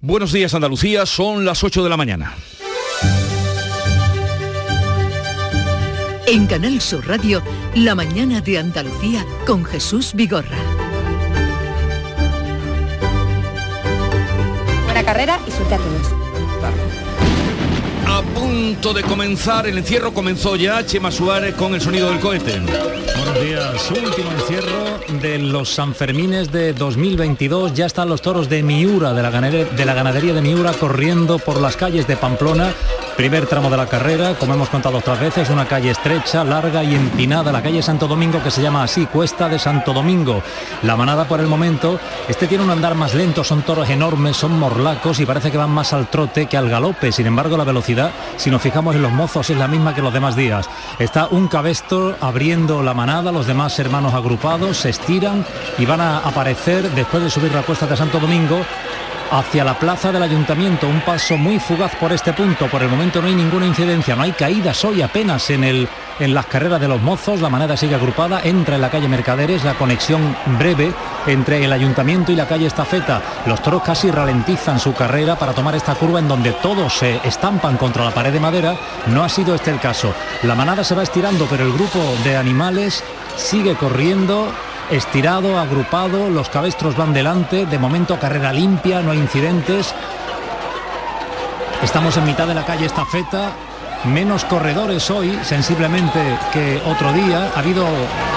[0.00, 2.34] Buenos días Andalucía, son las 8 de la mañana.
[6.26, 7.42] En Canal Sur Radio,
[7.74, 10.58] La mañana de Andalucía con Jesús Vigorra.
[14.84, 16.26] Buena carrera y suerte a todos.
[18.06, 22.60] A punto de comenzar el encierro comenzó ya Chema Suárez con el sonido del cohete.
[23.36, 27.74] Buenos días, último encierro de los Sanfermines de 2022.
[27.74, 31.60] Ya están los toros de Miura, de la, de, la ganadería de Miura, corriendo por
[31.60, 32.72] las calles de Pamplona.
[33.16, 36.94] Primer tramo de la carrera, como hemos contado otras veces, una calle estrecha, larga y
[36.94, 40.42] empinada, la calle Santo Domingo que se llama así, Cuesta de Santo Domingo.
[40.82, 44.58] La manada por el momento, este tiene un andar más lento, son toros enormes, son
[44.58, 47.10] morlacos y parece que van más al trote que al galope.
[47.10, 50.12] Sin embargo, la velocidad, si nos fijamos en los mozos, es la misma que los
[50.12, 50.68] demás días.
[50.98, 55.44] Está un cabestro abriendo la manada, los demás hermanos agrupados se estiran
[55.78, 58.60] y van a aparecer después de subir la cuesta de Santo Domingo
[59.30, 60.88] hacia la plaza del ayuntamiento.
[60.88, 62.66] Un paso muy fugaz por este punto.
[62.68, 66.34] Por el momento no hay ninguna incidencia, no hay caídas hoy apenas en, el, en
[66.34, 67.40] las carreras de los mozos.
[67.40, 70.92] La manada sigue agrupada, entra en la calle Mercaderes, la conexión breve
[71.26, 73.22] entre el ayuntamiento y la calle Estafeta.
[73.46, 77.76] Los toros casi ralentizan su carrera para tomar esta curva en donde todos se estampan
[77.76, 78.76] contra la pared de madera.
[79.06, 80.14] No ha sido este el caso.
[80.42, 83.02] La manada se va estirando, pero el grupo de animales
[83.36, 84.48] sigue corriendo
[84.90, 89.94] estirado, agrupado, los cabestros van delante, de momento carrera limpia, no hay incidentes.
[91.82, 93.50] Estamos en mitad de la calle Estafeta,
[94.04, 96.20] menos corredores hoy, sensiblemente
[96.52, 97.50] que otro día.
[97.54, 97.86] Ha habido,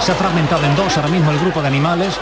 [0.02, 2.18] se ha fragmentado en dos ahora mismo el grupo de animales.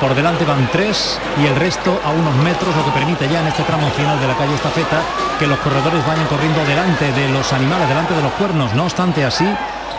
[0.00, 3.48] Por delante van tres y el resto a unos metros, lo que permite ya en
[3.48, 5.02] este tramo final de la calle Estafeta
[5.38, 8.74] que los corredores vayan corriendo delante de los animales, delante de los cuernos.
[8.74, 9.46] No obstante así,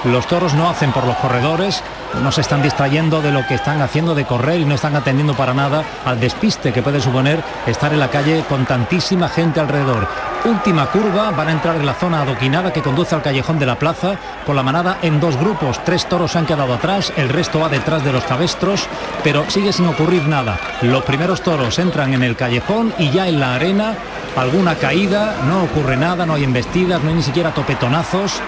[0.03, 1.83] los toros no hacen por los corredores,
[2.21, 5.33] no se están distrayendo de lo que están haciendo de correr y no están atendiendo
[5.33, 10.07] para nada al despiste que puede suponer estar en la calle con tantísima gente alrededor.
[10.43, 13.77] Última curva, van a entrar en la zona adoquinada que conduce al callejón de la
[13.77, 15.83] plaza, con la manada en dos grupos.
[15.83, 18.87] Tres toros se han quedado atrás, el resto va detrás de los cabestros,
[19.23, 20.59] pero sigue sin ocurrir nada.
[20.81, 23.93] Los primeros toros entran en el callejón y ya en la arena,
[24.35, 28.41] alguna caída, no ocurre nada, no hay embestidas, no hay ni siquiera topetonazos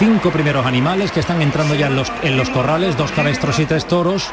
[0.00, 3.66] cinco primeros animales que están entrando ya en los, en los corrales, dos cabestros y
[3.66, 4.30] tres toros.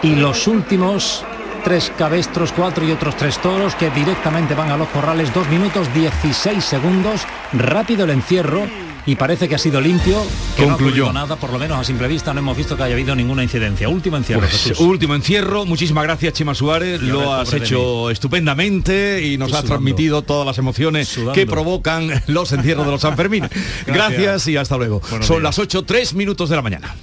[0.00, 1.24] Y los últimos
[1.64, 5.92] tres cabestros, cuatro y otros tres toros que directamente van a los corrales, dos minutos
[5.92, 7.22] 16 segundos,
[7.52, 8.62] rápido el encierro
[9.08, 10.20] y parece que ha sido limpio,
[10.54, 11.04] que Concluyó.
[11.04, 13.16] no ha nada, por lo menos a simple vista no hemos visto que haya habido
[13.16, 13.88] ninguna incidencia.
[13.88, 14.40] Último encierro.
[14.40, 14.80] Pues, Jesús.
[14.80, 19.46] último encierro, muchísimas gracias Chema Suárez, Y a ver, lo has hecho estupendamente y nos
[19.48, 19.68] Estoy has sudando.
[19.68, 21.32] transmitido todas las emociones Sudando.
[21.32, 23.48] que provocan los encierros de los Sanfermín.
[23.86, 24.46] gracias.
[24.48, 25.00] y hasta luego.
[25.08, 25.42] Buenos Son días.
[25.44, 26.94] las 8, 3 minutos de la mañana.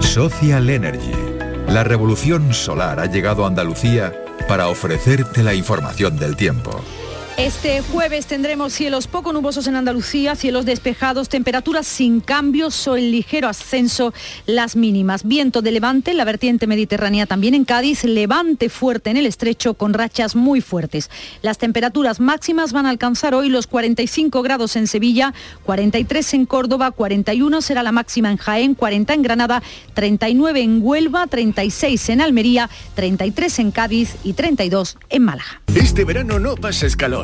[0.00, 1.12] Social Energy.
[1.68, 4.14] La revolución solar ha llegado a Andalucía
[4.48, 6.82] para ofrecerte la información del tiempo.
[7.36, 13.10] Este jueves tendremos cielos poco nubosos en Andalucía, cielos despejados, temperaturas sin cambios o en
[13.10, 14.14] ligero ascenso
[14.46, 15.24] las mínimas.
[15.24, 19.74] Viento de levante en la vertiente mediterránea también en Cádiz, levante fuerte en el estrecho
[19.74, 21.10] con rachas muy fuertes.
[21.42, 25.34] Las temperaturas máximas van a alcanzar hoy los 45 grados en Sevilla,
[25.64, 29.62] 43 en Córdoba, 41 será la máxima en Jaén, 40 en Granada,
[29.94, 35.62] 39 en Huelva, 36 en Almería, 33 en Cádiz y 32 en Málaga.
[35.74, 37.23] Este verano no pases calor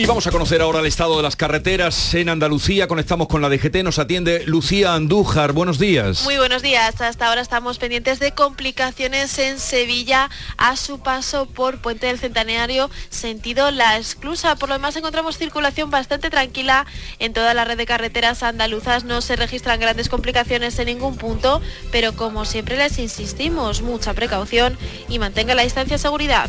[0.00, 2.88] Y vamos a conocer ahora el estado de las carreteras en Andalucía.
[2.88, 5.52] Conectamos con la DGT, nos atiende Lucía Andújar.
[5.52, 6.22] Buenos días.
[6.24, 6.98] Muy buenos días.
[7.02, 12.88] Hasta ahora estamos pendientes de complicaciones en Sevilla a su paso por Puente del Centenario,
[13.10, 14.56] sentido La Esclusa.
[14.56, 16.86] Por lo demás encontramos circulación bastante tranquila
[17.18, 19.04] en toda la red de carreteras andaluzas.
[19.04, 21.60] No se registran grandes complicaciones en ningún punto,
[21.92, 24.78] pero como siempre les insistimos, mucha precaución
[25.10, 26.48] y mantenga la distancia de seguridad.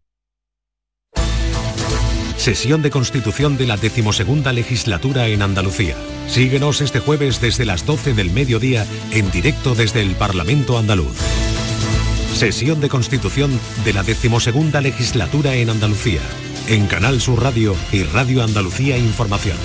[2.41, 5.95] Sesión de constitución de la decimosegunda legislatura en Andalucía.
[6.27, 11.15] Síguenos este jueves desde las 12 del mediodía en directo desde el Parlamento andaluz.
[12.33, 13.51] Sesión de constitución
[13.85, 16.21] de la decimosegunda legislatura en Andalucía.
[16.67, 19.57] En Canal Sur Radio y Radio Andalucía Información.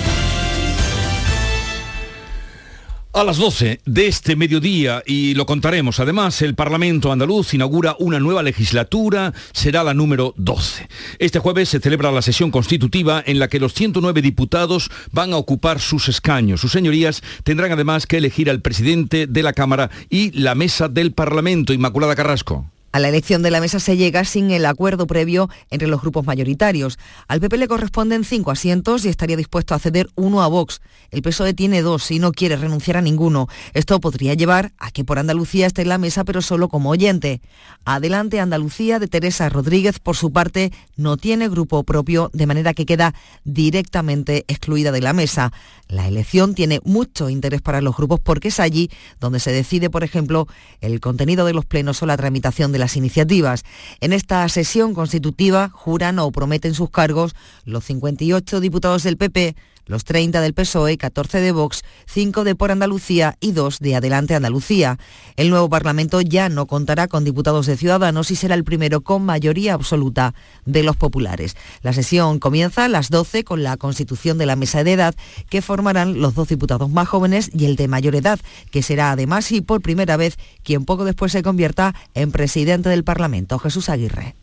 [3.17, 8.19] A las 12 de este mediodía, y lo contaremos, además, el Parlamento andaluz inaugura una
[8.19, 10.87] nueva legislatura, será la número 12.
[11.17, 15.37] Este jueves se celebra la sesión constitutiva en la que los 109 diputados van a
[15.37, 16.61] ocupar sus escaños.
[16.61, 21.11] Sus señorías tendrán además que elegir al presidente de la Cámara y la mesa del
[21.11, 22.69] Parlamento, Inmaculada Carrasco.
[22.91, 26.25] A la elección de la mesa se llega sin el acuerdo previo entre los grupos
[26.25, 26.97] mayoritarios.
[27.27, 30.81] Al PP le corresponden cinco asientos y estaría dispuesto a ceder uno a Vox.
[31.11, 33.49] El PSOE tiene dos y no quiere renunciar a ninguno.
[33.73, 37.41] Esto podría llevar a que por Andalucía esté en la mesa, pero solo como oyente.
[37.85, 42.85] Adelante Andalucía de Teresa Rodríguez, por su parte, no tiene grupo propio, de manera que
[42.85, 43.13] queda
[43.43, 45.51] directamente excluida de la mesa.
[45.87, 50.03] La elección tiene mucho interés para los grupos porque es allí donde se decide, por
[50.03, 50.47] ejemplo,
[50.81, 53.63] el contenido de los plenos o la tramitación de las iniciativas.
[53.99, 57.35] En esta sesión constitutiva juran o prometen sus cargos
[57.65, 59.55] los 58 diputados del PP,
[59.87, 64.35] los 30 del PSOE, 14 de Vox, 5 de Por Andalucía y 2 de Adelante
[64.35, 64.99] Andalucía.
[65.35, 69.23] El nuevo Parlamento ya no contará con diputados de Ciudadanos y será el primero con
[69.23, 70.33] mayoría absoluta
[70.65, 71.55] de los populares.
[71.81, 75.15] La sesión comienza a las 12 con la constitución de la mesa de edad
[75.49, 78.39] que formarán los dos diputados más jóvenes y el de mayor edad,
[78.71, 83.03] que será además y por primera vez quien poco después se convierta en presidente del
[83.03, 84.35] Parlamento, Jesús Aguirre.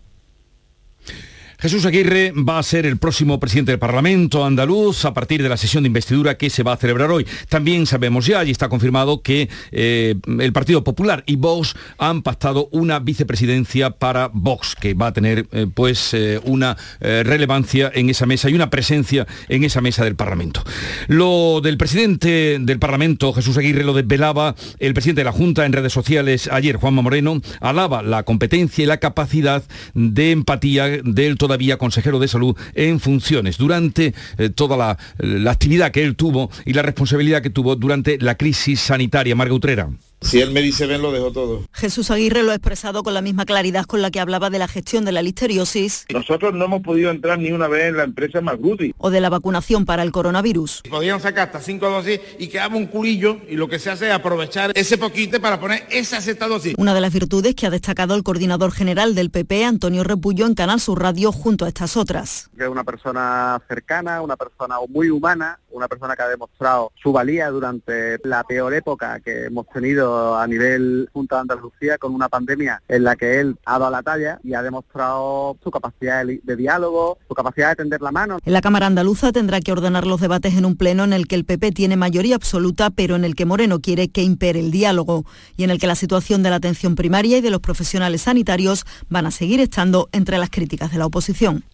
[1.59, 5.57] Jesús Aguirre va a ser el próximo presidente del Parlamento andaluz a partir de la
[5.57, 7.27] sesión de investidura que se va a celebrar hoy.
[7.49, 12.69] También sabemos ya, y está confirmado, que eh, el Partido Popular y Vox han pactado
[12.73, 18.27] una vicepresidencia para Vox, que va a tener eh, pues eh, una relevancia en esa
[18.27, 20.63] mesa y una presencia en esa mesa del Parlamento.
[21.09, 25.73] Lo del presidente del Parlamento, Jesús Aguirre, lo desvelaba el presidente de la Junta en
[25.73, 29.63] redes sociales ayer, Juanma Moreno, alaba la competencia y la capacidad
[29.95, 31.37] de empatía del
[31.79, 36.73] consejero de salud en funciones durante eh, toda la, la, actividad que él tuvo y
[36.73, 39.35] la responsabilidad que tuvo durante la crisis sanitaria.
[39.35, 39.89] Marga Utrera.
[40.25, 41.63] Si él me dice ven, lo dejo todo.
[41.73, 44.67] Jesús Aguirre lo ha expresado con la misma claridad con la que hablaba de la
[44.67, 46.07] gestión de la listeriosis.
[46.13, 48.95] Nosotros no hemos podido entrar ni una vez en la empresa Magruti.
[48.97, 50.83] O de la vacunación para el coronavirus.
[50.89, 54.15] Podían sacar hasta cinco dosis y quedaba un culillo y lo que se hace es
[54.15, 56.75] aprovechar ese poquito para poner esa sexta dosis.
[56.79, 60.55] Una de las virtudes que ha destacado el coordinador general del PP, Antonio Repullo, en
[60.55, 62.49] Canal Sur Radio, junto a estas otras.
[62.57, 67.13] Que es una persona cercana, una persona muy humana, una persona que ha demostrado su
[67.13, 72.29] valía durante la peor época que hemos tenido a nivel Junta de Andalucía con una
[72.29, 76.57] pandemia en la que él ha dado la talla y ha demostrado su capacidad de,
[76.57, 78.39] diálogo, su capacidad de tender la mano.
[78.45, 81.35] En la Cámara Andaluza tendrá que ordenar los debates en un pleno en el que
[81.35, 85.25] el PP tiene mayoría absoluta, pero en el que Moreno quiere que impere el diálogo
[85.57, 88.85] y en el que la situación de la atención primaria y de los profesionales sanitarios
[89.09, 91.65] van a seguir estando entre las críticas de la oposición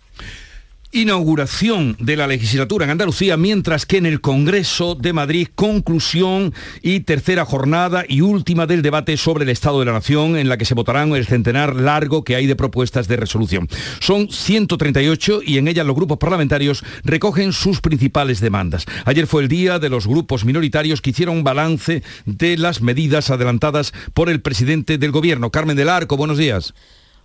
[0.93, 6.53] inauguración de la legislatura en Andalucía, mientras que en el Congreso de Madrid, conclusión
[6.83, 10.57] y tercera jornada y última del debate sobre el Estado de la Nación, en la
[10.57, 13.69] que se votarán el centenar largo que hay de propuestas de resolución.
[14.01, 18.87] Son 138 y en ellas los grupos parlamentarios recogen sus principales demandas.
[19.05, 23.93] Ayer fue el día de los grupos minoritarios que hicieron balance de las medidas adelantadas
[24.13, 25.51] por el presidente del Gobierno.
[25.51, 26.75] Carmen del Arco, buenos días.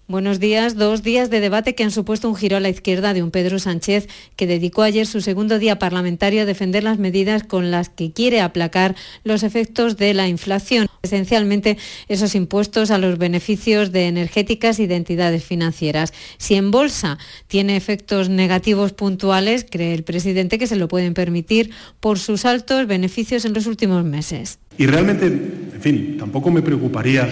[0.07, 0.75] Buenos días.
[0.75, 3.57] Dos días de debate que han supuesto un giro a la izquierda de un Pedro
[3.57, 8.12] Sánchez que dedicó ayer su segundo día parlamentario a defender las medidas con las que
[8.12, 10.85] quiere aplacar los efectos de la inflación.
[11.01, 16.13] Esencialmente esos impuestos a los beneficios de energéticas y de entidades financieras.
[16.38, 21.71] Si en bolsa tiene efectos negativos puntuales, cree el presidente que se lo pueden permitir
[22.00, 24.59] por sus altos beneficios en los últimos meses.
[24.77, 27.27] Y realmente, en fin, tampoco me preocuparía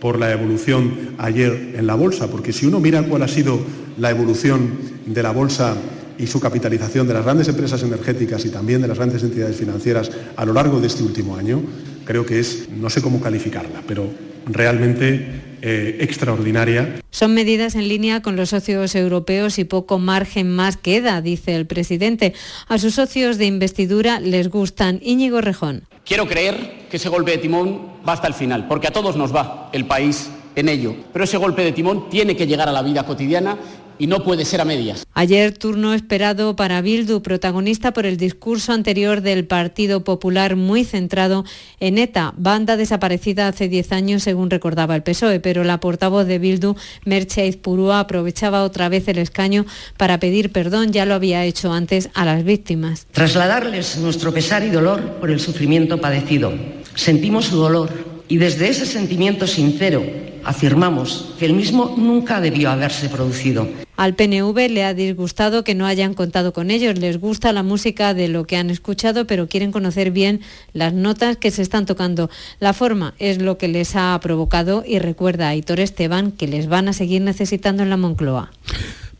[0.00, 3.60] por la evolución ayer en la bolsa, porque si uno mira cuál ha sido
[3.98, 4.70] la evolución
[5.06, 5.76] de la bolsa
[6.18, 10.10] y su capitalización de las grandes empresas energéticas y también de las grandes entidades financieras
[10.36, 11.62] a lo largo de este último año,
[12.04, 14.08] creo que es, no sé cómo calificarla, pero
[14.46, 17.00] realmente eh, extraordinaria.
[17.10, 21.66] Son medidas en línea con los socios europeos y poco margen más queda, dice el
[21.66, 22.34] presidente.
[22.68, 25.00] A sus socios de investidura les gustan.
[25.02, 25.84] Íñigo Rejón.
[26.04, 29.34] Quiero creer que ese golpe de timón va hasta el final, porque a todos nos
[29.34, 30.94] va el país en ello.
[31.12, 33.56] Pero ese golpe de timón tiene que llegar a la vida cotidiana
[34.00, 35.06] y no puede ser a medias.
[35.12, 41.44] Ayer turno esperado para Bildu, protagonista por el discurso anterior del Partido Popular muy centrado
[41.78, 46.38] en ETA, banda desaparecida hace 10 años según recordaba el PSOE, pero la portavoz de
[46.38, 49.66] Bildu, Merche Izpurúa, aprovechaba otra vez el escaño
[49.98, 53.06] para pedir perdón, ya lo había hecho antes a las víctimas.
[53.12, 56.52] Trasladarles nuestro pesar y dolor por el sufrimiento padecido.
[56.94, 60.02] Sentimos su dolor y desde ese sentimiento sincero
[60.44, 63.68] afirmamos que el mismo nunca debió haberse producido.
[63.96, 66.98] Al PNV le ha disgustado que no hayan contado con ellos.
[66.98, 70.40] Les gusta la música de lo que han escuchado, pero quieren conocer bien
[70.72, 72.30] las notas que se están tocando.
[72.60, 76.66] La forma es lo que les ha provocado y recuerda a Hitor Esteban que les
[76.68, 78.52] van a seguir necesitando en la Moncloa.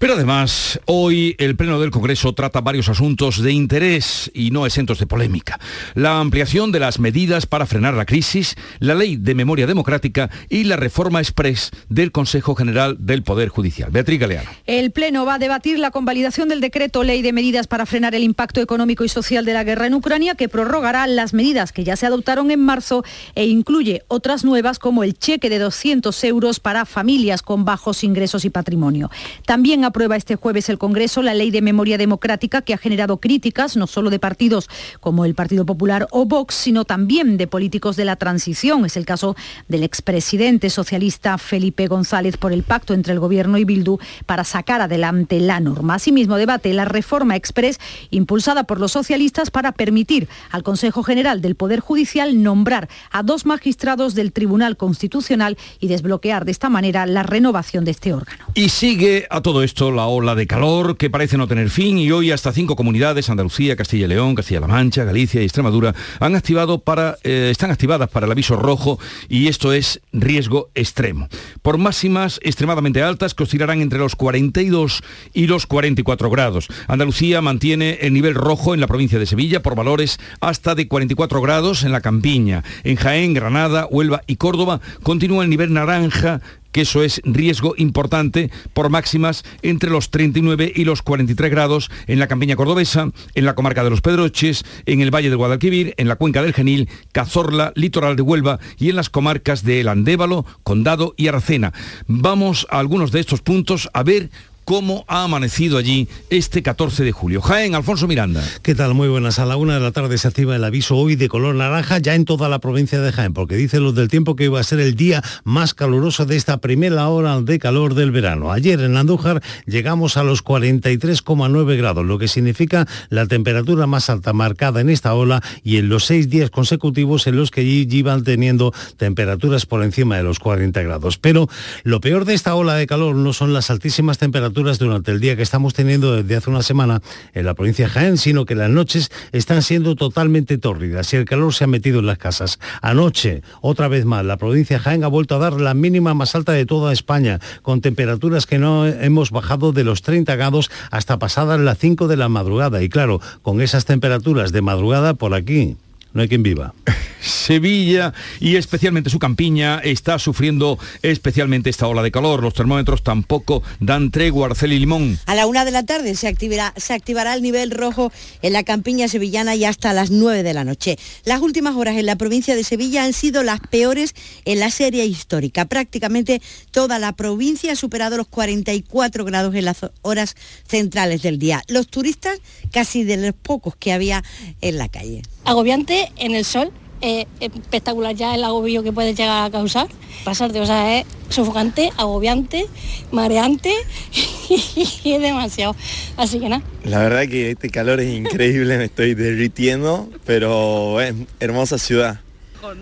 [0.01, 4.99] Pero además, hoy el Pleno del Congreso trata varios asuntos de interés y no exentos
[4.99, 5.61] de polémica.
[5.95, 10.65] La ampliación de las medidas para frenar la crisis, la ley de memoria democrática y
[10.65, 13.91] la reforma express del Consejo General del Poder Judicial.
[13.91, 14.49] Beatriz Galeano.
[14.65, 18.23] El Pleno va a debatir la convalidación del decreto ley de medidas para frenar el
[18.23, 21.97] impacto económico y social de la guerra en Ucrania, que prorrogará las medidas que ya
[21.97, 23.05] se adoptaron en marzo
[23.35, 28.47] e incluye otras nuevas como el cheque de 200 euros para familias con bajos ingresos
[28.47, 29.11] y patrimonio.
[29.45, 33.77] También aprueba este jueves el Congreso la ley de memoria democrática que ha generado críticas
[33.77, 34.69] no solo de partidos
[35.01, 38.85] como el Partido Popular o Vox, sino también de políticos de la transición.
[38.85, 39.37] Es el caso
[39.69, 44.81] del expresidente socialista Felipe González por el pacto entre el Gobierno y Bildu para sacar
[44.81, 45.95] adelante la norma.
[45.95, 47.79] Asimismo, debate la reforma express
[48.11, 53.45] impulsada por los socialistas para permitir al Consejo General del Poder Judicial nombrar a dos
[53.45, 58.45] magistrados del Tribunal Constitucional y desbloquear de esta manera la renovación de este órgano.
[58.55, 62.13] Y sigue a todo esto la ola de calor que parece no tener fin y
[62.13, 66.81] hoy hasta cinco comunidades, Andalucía, Castilla y León, Castilla-La Mancha, Galicia y Extremadura, han activado
[66.81, 68.99] para, eh, están activadas para el aviso rojo
[69.31, 71.29] y esto es riesgo extremo.
[71.63, 76.69] Por máximas extremadamente altas que oscilarán entre los 42 y los 44 grados.
[76.87, 81.41] Andalucía mantiene el nivel rojo en la provincia de Sevilla por valores hasta de 44
[81.41, 82.65] grados en la campiña.
[82.85, 88.51] En Jaén, Granada, Huelva y Córdoba continúa el nivel naranja que eso es riesgo importante
[88.73, 93.55] por máximas entre los 39 y los 43 grados en la campiña cordobesa, en la
[93.55, 97.73] comarca de los Pedroches, en el Valle del Guadalquivir, en la cuenca del Genil, Cazorla,
[97.75, 101.73] litoral de Huelva y en las comarcas de El Andévalo, Condado y Aracena.
[102.07, 104.31] Vamos a algunos de estos puntos a ver
[104.71, 107.43] cómo ha amanecido allí este 14 de julio.
[107.43, 108.41] Jaén, Alfonso Miranda.
[108.63, 108.95] ¿Qué tal?
[108.95, 109.41] Muy buenas.
[109.41, 112.15] A la una de la tarde se activa el aviso hoy de color naranja ya
[112.15, 114.79] en toda la provincia de Jaén, porque dicen los del tiempo que iba a ser
[114.79, 118.53] el día más caluroso de esta primera hora de calor del verano.
[118.53, 124.33] Ayer en Andújar llegamos a los 43,9 grados, lo que significa la temperatura más alta
[124.33, 128.23] marcada en esta ola y en los seis días consecutivos en los que allí iban
[128.23, 131.19] teniendo temperaturas por encima de los 40 grados.
[131.19, 131.49] Pero
[131.83, 135.37] lo peor de esta ola de calor no son las altísimas temperaturas durante el día
[135.37, 137.03] que estamos teniendo desde hace una semana
[137.33, 141.25] en la provincia de Jaén, sino que las noches están siendo totalmente tórridas y el
[141.25, 142.59] calor se ha metido en las casas.
[142.83, 146.35] Anoche, otra vez más, la provincia de Jaén ha vuelto a dar la mínima más
[146.35, 151.19] alta de toda España, con temperaturas que no hemos bajado de los 30 grados hasta
[151.19, 152.83] pasadas las 5 de la madrugada.
[152.83, 155.77] Y claro, con esas temperaturas de madrugada por aquí,
[156.13, 156.75] no hay quien viva.
[157.21, 162.43] Sevilla y especialmente su campiña está sufriendo especialmente esta ola de calor.
[162.43, 165.19] Los termómetros tampoco dan tregua, Arcel y Limón.
[165.27, 168.13] A la una de la tarde se activará, se activará el nivel rojo
[168.43, 170.99] en la campiña sevillana y hasta las 9 de la noche.
[171.25, 174.15] Las últimas horas en la provincia de Sevilla han sido las peores
[174.45, 175.67] en la serie histórica.
[175.67, 176.41] Prácticamente
[176.71, 180.37] toda la provincia ha superado los 44 grados en las horas
[180.67, 181.63] centrales del día.
[181.69, 182.39] Los turistas
[182.73, 184.25] casi de los pocos que había
[184.61, 185.23] en la calle.
[185.45, 189.89] Agobiante en el sol es espectacular ya el agobio que puede llegar a causar.
[190.25, 192.67] Pasarte, o sea, es sofocante, agobiante,
[193.11, 193.73] mareante
[194.49, 195.75] y es demasiado.
[196.17, 196.63] Así que nada.
[196.85, 202.21] La verdad que este calor es increíble, me estoy derritiendo, pero es hermosa ciudad.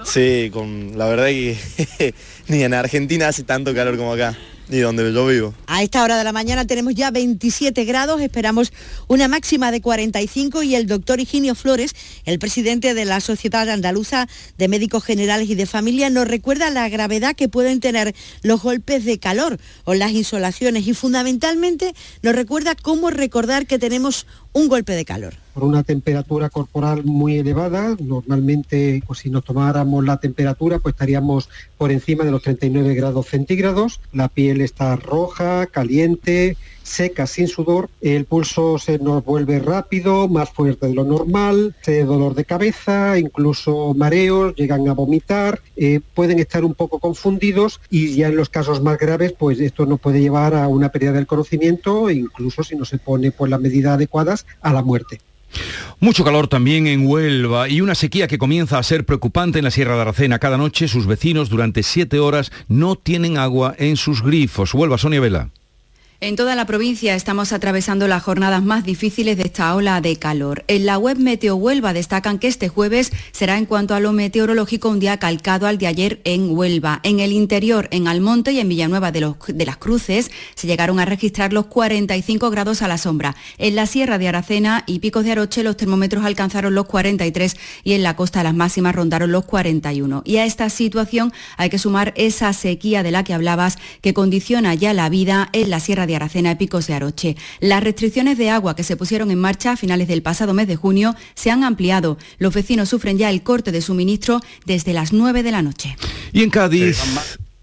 [0.05, 2.15] Sí, con la verdad que
[2.49, 4.37] ni en Argentina hace tanto calor como acá
[4.69, 5.55] ni donde yo vivo.
[5.67, 8.73] A esta hora de la mañana tenemos ya 27 grados, esperamos
[9.07, 11.95] una máxima de 45 y el doctor Higinio Flores,
[12.25, 16.89] el presidente de la Sociedad Andaluza de Médicos Generales y de Familia, nos recuerda la
[16.89, 22.75] gravedad que pueden tener los golpes de calor o las insolaciones y fundamentalmente nos recuerda
[22.75, 24.27] cómo recordar que tenemos
[24.59, 27.97] un golpe de calor por una temperatura corporal muy elevada.
[28.01, 33.27] Normalmente, pues, si nos tomáramos la temperatura, pues estaríamos por encima de los 39 grados
[33.27, 34.01] centígrados.
[34.13, 36.57] La piel está roja, caliente,
[36.89, 42.05] seca, sin sudor, el pulso se nos vuelve rápido, más fuerte de lo normal, se
[42.05, 48.15] dolor de cabeza, incluso mareos, llegan a vomitar, eh, pueden estar un poco confundidos y
[48.15, 51.27] ya en los casos más graves, pues esto nos puede llevar a una pérdida del
[51.27, 55.21] conocimiento incluso si no se pone pues, las medidas adecuadas a la muerte.
[56.01, 59.71] Mucho calor también en Huelva y una sequía que comienza a ser preocupante en la
[59.71, 60.39] Sierra de Aracena.
[60.39, 64.75] Cada noche sus vecinos durante siete horas no tienen agua en sus grifos.
[64.75, 65.51] Huelva, Sonia Vela.
[66.21, 70.65] En toda la provincia estamos atravesando las jornadas más difíciles de esta ola de calor.
[70.67, 74.89] En la web Meteo Huelva destacan que este jueves será en cuanto a lo meteorológico
[74.89, 76.99] un día calcado al de ayer en Huelva.
[77.05, 81.05] En el interior, en Almonte y en Villanueva de, de las Cruces, se llegaron a
[81.05, 83.37] registrar los 45 grados a la sombra.
[83.57, 87.93] En la Sierra de Aracena y Picos de Aroche los termómetros alcanzaron los 43 y
[87.93, 90.23] en la costa las máximas rondaron los 41.
[90.25, 94.75] Y a esta situación hay que sumar esa sequía de la que hablabas que condiciona
[94.75, 97.37] ya la vida en la Sierra de Aracena y Picos de Aroche.
[97.61, 100.77] Las restricciones de agua que se pusieron en marcha a finales del pasado mes de
[100.77, 102.19] junio se han ampliado.
[102.39, 105.97] Los vecinos sufren ya el corte de suministro desde las 9 de la noche.
[106.33, 106.99] Y en Cádiz...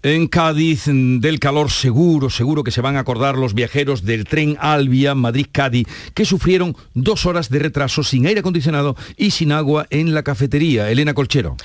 [0.02, 4.56] En Cádiz, del calor seguro, seguro que se van a acordar los viajeros del tren
[4.60, 10.14] Albia Madrid-Cádiz, que sufrieron dos horas de retraso sin aire acondicionado y sin agua en
[10.14, 10.92] la cafetería.
[10.92, 11.56] Elena Colchero.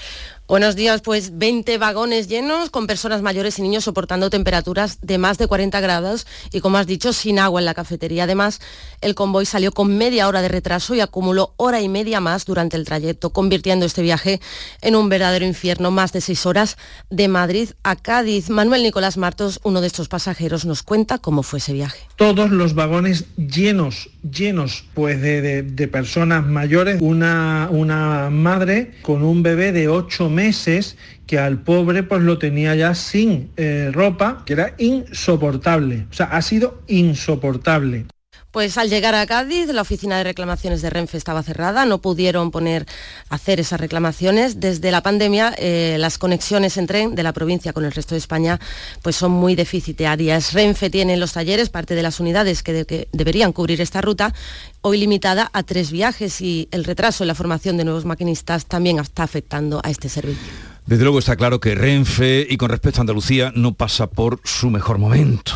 [0.51, 5.37] Buenos días, pues 20 vagones llenos con personas mayores y niños soportando temperaturas de más
[5.37, 8.25] de 40 grados y como has dicho, sin agua en la cafetería.
[8.25, 8.59] Además,
[8.99, 12.75] el convoy salió con media hora de retraso y acumuló hora y media más durante
[12.75, 14.41] el trayecto, convirtiendo este viaje
[14.81, 16.75] en un verdadero infierno, más de seis horas
[17.09, 18.49] de Madrid a Cádiz.
[18.49, 22.01] Manuel Nicolás Martos, uno de estos pasajeros, nos cuenta cómo fue ese viaje.
[22.17, 29.71] Todos los vagones llenos, llenos pues de, personas mayores, una, una madre con un bebé
[29.71, 34.53] de 8 meses meses que al pobre pues lo tenía ya sin eh, ropa, que
[34.53, 36.07] era insoportable.
[36.09, 38.05] O sea, ha sido insoportable.
[38.51, 42.51] Pues al llegar a Cádiz, la oficina de reclamaciones de Renfe estaba cerrada, no pudieron
[42.51, 42.85] poner
[43.29, 44.59] hacer esas reclamaciones.
[44.59, 48.19] Desde la pandemia, eh, las conexiones en tren de la provincia con el resto de
[48.19, 48.59] España
[49.01, 50.51] pues son muy deficitarias.
[50.51, 54.33] Renfe tiene en los talleres parte de las unidades que, que deberían cubrir esta ruta,
[54.81, 58.99] hoy limitada a tres viajes y el retraso en la formación de nuevos maquinistas también
[58.99, 60.51] está afectando a este servicio.
[60.85, 64.69] Desde luego está claro que Renfe, y con respecto a Andalucía, no pasa por su
[64.69, 65.53] mejor momento.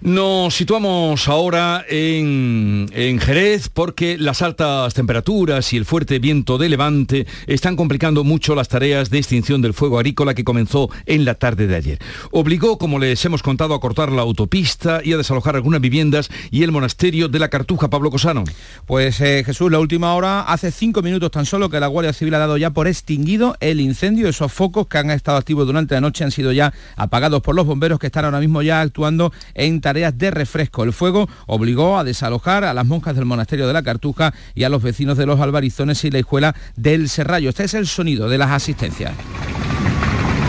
[0.00, 2.88] Nos situamos ahora en,
[3.20, 8.68] Jerez porque las altas temperaturas y el fuerte viento de levante están complicando mucho las
[8.68, 11.98] tareas de extinción del fuego agrícola que comenzó en la tarde de ayer.
[12.30, 16.62] Obligó, como les hemos contado, a cortar la autopista y a desalojar algunas viviendas y
[16.62, 18.44] el monasterio de la Cartuja, Pablo Cosano.
[18.86, 22.34] Pues eh, Jesús, la última hora, hace cinco minutos tan solo que la Guardia Civil
[22.34, 24.28] ha dado ya por extinguido el incendio.
[24.28, 27.66] Esos focos que han estado activos durante la noche han sido ya apagados por los
[27.66, 30.84] bomberos que están ahora mismo ya actuando en tareas de refresco.
[30.84, 34.68] El fuego obligó a desalojar a las monjas del monasterio de la Cartuja y a
[34.68, 37.48] los vecinos de los Albarizones y la escuela del Serrallo.
[37.48, 39.14] Este es el sonido de las asistencias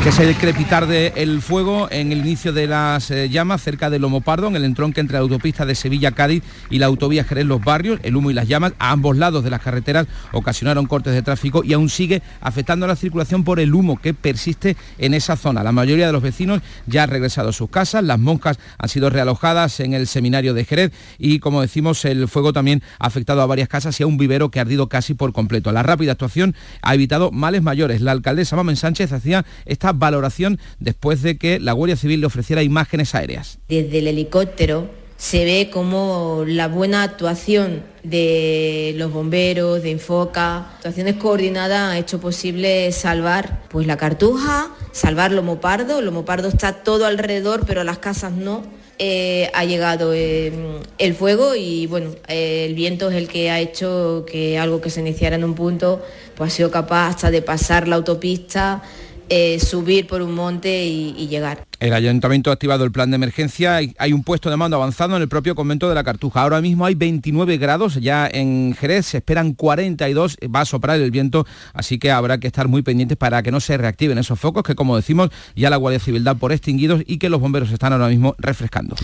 [0.03, 3.99] que es el crepitar del fuego en el inicio de las eh, llamas cerca de
[3.99, 7.61] Lomo Pardo, en el entronque entre la autopista de Sevilla-Cádiz y la autovía Jerez Los
[7.61, 7.99] Barrios.
[8.03, 11.65] El humo y las llamas a ambos lados de las carreteras ocasionaron cortes de tráfico
[11.65, 15.63] y aún sigue afectando la circulación por el humo que persiste en esa zona.
[15.63, 19.09] La mayoría de los vecinos ya han regresado a sus casas, las monjas han sido
[19.09, 23.45] realojadas en el seminario de Jerez y como decimos el fuego también ha afectado a
[23.47, 25.73] varias casas y a un vivero que ha ardido casi por completo.
[25.73, 27.99] La rápida actuación ha evitado males mayores.
[27.99, 32.63] La alcaldesa Mamen Sánchez hacía esta valoración después de que la Guardia Civil le ofreciera
[32.63, 33.59] imágenes aéreas.
[33.67, 41.15] Desde el helicóptero se ve como la buena actuación de los bomberos, de Infoca, actuaciones
[41.15, 46.01] coordinadas ha hecho posible salvar pues la cartuja, salvar Lomo Pardo.
[46.01, 48.63] Lomo Pardo está todo alrededor, pero las casas no.
[48.97, 50.53] Eh, ha llegado eh,
[50.97, 54.89] el fuego y bueno, eh, el viento es el que ha hecho que algo que
[54.89, 56.01] se iniciara en un punto
[56.35, 58.83] pues ha sido capaz hasta de pasar la autopista
[59.29, 61.68] eh, subir por un monte y, llegar.
[61.79, 63.77] El ayuntamiento ha activado el plan de emergencia.
[63.77, 66.41] Hay, un puesto de mando avanzado en el propio convento de la Cartuja.
[66.41, 71.09] Ahora mismo hay 29 grados ya en Jerez, se esperan 42, va a soplar el
[71.09, 74.63] viento, así que habrá que estar muy pendientes para que no se reactiven esos focos
[74.63, 77.93] que, como decimos, ya la Guardia Civil da por extinguidos y que los bomberos están
[77.93, 78.97] ahora mismo refrescando.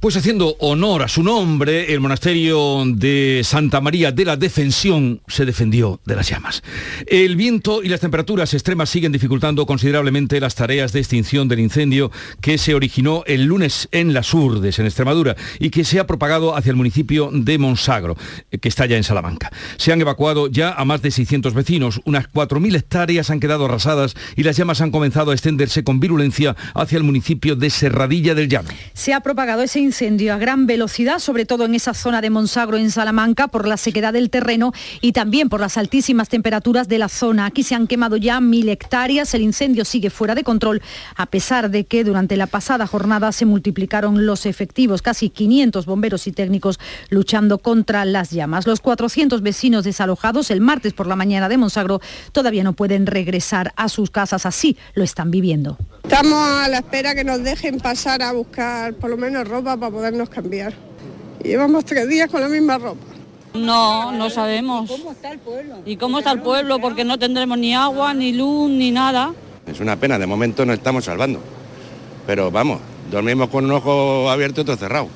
[0.00, 5.44] Pues haciendo honor a su nombre, el monasterio de Santa María de la Defensión se
[5.44, 6.62] defendió de las llamas.
[7.04, 12.12] El viento y las temperaturas extremas siguen dificultando considerablemente las tareas de extinción del incendio
[12.40, 16.56] que se originó el lunes en Las Urdes, en Extremadura, y que se ha propagado
[16.56, 18.16] hacia el municipio de Monsagro,
[18.50, 19.50] eh, que está ya en Salamanca.
[19.76, 24.14] Se han evacuado ya a más de 600 vecinos, unas 4.000 hectáreas han quedado arrasadas
[24.36, 28.48] y las llamas han comenzado a extenderse con virulencia hacia el municipio de Serradilla del
[28.48, 28.68] Llano.
[28.94, 32.76] Se ha propagado ese incendio a gran velocidad, sobre todo en esa zona de Monsagro,
[32.76, 37.08] en Salamanca, por la sequedad del terreno y también por las altísimas temperaturas de la
[37.08, 37.46] zona.
[37.46, 40.82] Aquí se han quemado ya mil hectáreas, el incendio sigue fuera de control,
[41.16, 46.26] a pesar de que durante la pasada jornada se multiplicaron los efectivos, casi 500 bomberos
[46.26, 48.66] y técnicos luchando contra las llamas.
[48.66, 52.00] Los 400 vecinos desalojados el martes por la mañana de Monsagro
[52.32, 55.78] todavía no pueden regresar a sus casas, así lo están viviendo.
[56.02, 59.92] Estamos a la espera que nos dejen pasar a buscar por lo menos ropa para
[59.92, 60.72] podernos cambiar.
[61.42, 63.04] Llevamos tres días con la misma ropa.
[63.54, 64.90] No, no sabemos.
[64.90, 65.76] ¿Cómo está el pueblo?
[65.84, 66.80] ¿Y cómo está el pueblo?
[66.80, 69.34] Porque no tendremos ni agua, ni luz, ni nada.
[69.66, 71.40] Es una pena, de momento nos estamos salvando.
[72.28, 72.78] Pero vamos,
[73.10, 75.08] dormimos con un ojo abierto y otro cerrado.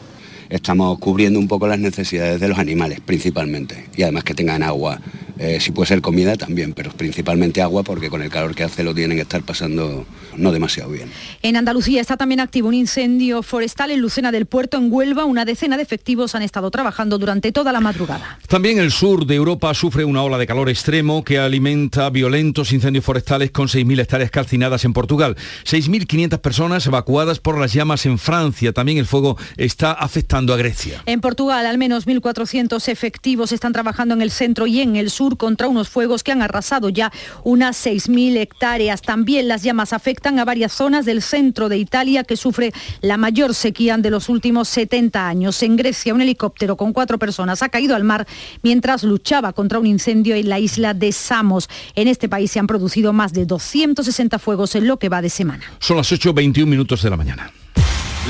[0.52, 3.86] Estamos cubriendo un poco las necesidades de los animales, principalmente.
[3.96, 5.00] Y además que tengan agua.
[5.38, 8.84] Eh, si puede ser comida también, pero principalmente agua porque con el calor que hace
[8.84, 10.04] lo tienen que estar pasando
[10.36, 11.10] no demasiado bien.
[11.42, 15.24] En Andalucía está también activo un incendio forestal en Lucena del Puerto, en Huelva.
[15.24, 18.38] Una decena de efectivos han estado trabajando durante toda la madrugada.
[18.46, 23.04] También el sur de Europa sufre una ola de calor extremo que alimenta violentos incendios
[23.04, 25.36] forestales con 6.000 hectáreas calcinadas en Portugal.
[25.64, 28.72] 6.500 personas evacuadas por las llamas en Francia.
[28.72, 31.02] También el fuego está afectando a Grecia.
[31.07, 35.37] En Portugal, al menos 1.400 efectivos están trabajando en el centro y en el sur
[35.37, 37.12] contra unos fuegos que han arrasado ya
[37.44, 39.02] unas 6.000 hectáreas.
[39.02, 43.55] También las llamas afectan a varias zonas del centro de Italia que sufre la mayor
[43.55, 45.62] sequía de los últimos 70 años.
[45.62, 48.26] En Grecia, un helicóptero con cuatro personas ha caído al mar
[48.62, 51.68] mientras luchaba contra un incendio en la isla de Samos.
[51.94, 55.31] En este país se han producido más de 260 fuegos en lo que va de
[55.31, 55.64] semana.
[55.78, 57.52] Son las 8.21 minutos de la mañana.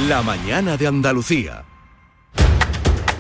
[0.09, 1.65] La mañana de Andalucía.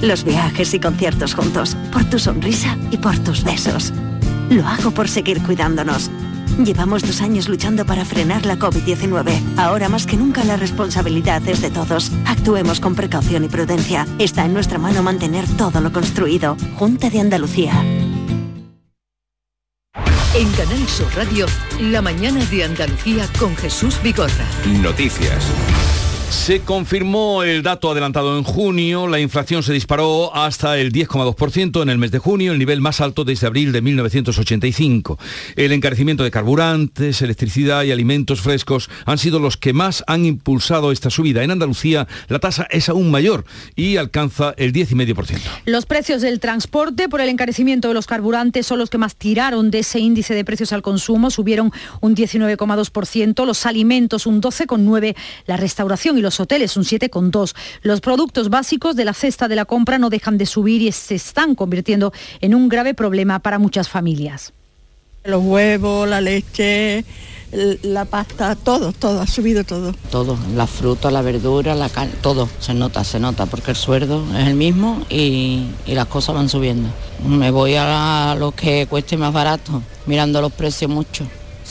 [0.00, 3.92] los viajes y conciertos juntos, por tu sonrisa y por tus besos.
[4.50, 6.10] Lo hago por seguir cuidándonos.
[6.64, 9.58] Llevamos dos años luchando para frenar la COVID-19.
[9.58, 12.10] Ahora más que nunca la responsabilidad es de todos.
[12.26, 14.06] Actuemos con precaución y prudencia.
[14.18, 16.56] Está en nuestra mano mantener todo lo construido.
[16.76, 17.72] Junta de Andalucía.
[20.34, 21.46] En Canal Sur Radio,
[21.80, 24.46] la mañana de Andalucía con Jesús Vigorra.
[24.66, 25.44] Noticias.
[26.30, 31.88] Se confirmó el dato adelantado en junio, la inflación se disparó hasta el 10,2% en
[31.88, 35.18] el mes de junio, el nivel más alto desde abril de 1985.
[35.56, 40.92] El encarecimiento de carburantes, electricidad y alimentos frescos han sido los que más han impulsado
[40.92, 41.42] esta subida.
[41.42, 45.38] En Andalucía la tasa es aún mayor y alcanza el 10,5%.
[45.64, 49.70] Los precios del transporte por el encarecimiento de los carburantes son los que más tiraron
[49.70, 55.56] de ese índice de precios al consumo, subieron un 19,2%, los alimentos un 12,9%, la
[55.56, 57.54] restauración y los hoteles un 7,2.
[57.82, 61.14] Los productos básicos de la cesta de la compra no dejan de subir y se
[61.14, 64.52] están convirtiendo en un grave problema para muchas familias.
[65.24, 67.04] Los huevos, la leche,
[67.82, 69.94] la pasta, todo, todo, ha subido todo.
[70.10, 74.24] Todo, la fruta, la verdura, la carne, todo, se nota, se nota, porque el sueldo
[74.36, 76.88] es el mismo y, y las cosas van subiendo.
[77.26, 81.26] Me voy a lo que cueste más barato, mirando los precios mucho.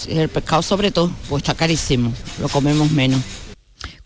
[0.08, 3.22] El pescado sobre todo, pues está carísimo, lo comemos menos.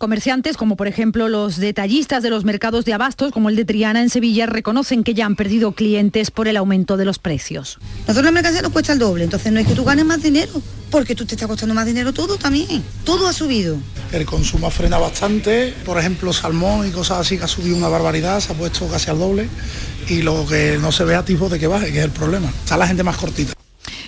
[0.02, 4.02] Comerciantes, como por ejemplo los detallistas de los mercados de abastos, como el de Triana
[4.02, 7.78] en Sevilla, reconocen que ya han perdido clientes por el aumento de los precios.
[8.08, 10.60] Nosotros la mercancía nos cuesta el doble, entonces no es que tú ganes más dinero,
[10.90, 12.84] porque tú te está costando más dinero todo también.
[13.04, 13.78] Todo ha subido.
[14.12, 18.40] El consumo frena bastante, por ejemplo, salmón y cosas así que ha subido una barbaridad,
[18.40, 19.50] se ha puesto casi al doble
[20.08, 22.50] y lo que no se ve a tipo de que baje, que es el problema.
[22.50, 23.54] Está la gente más cortita.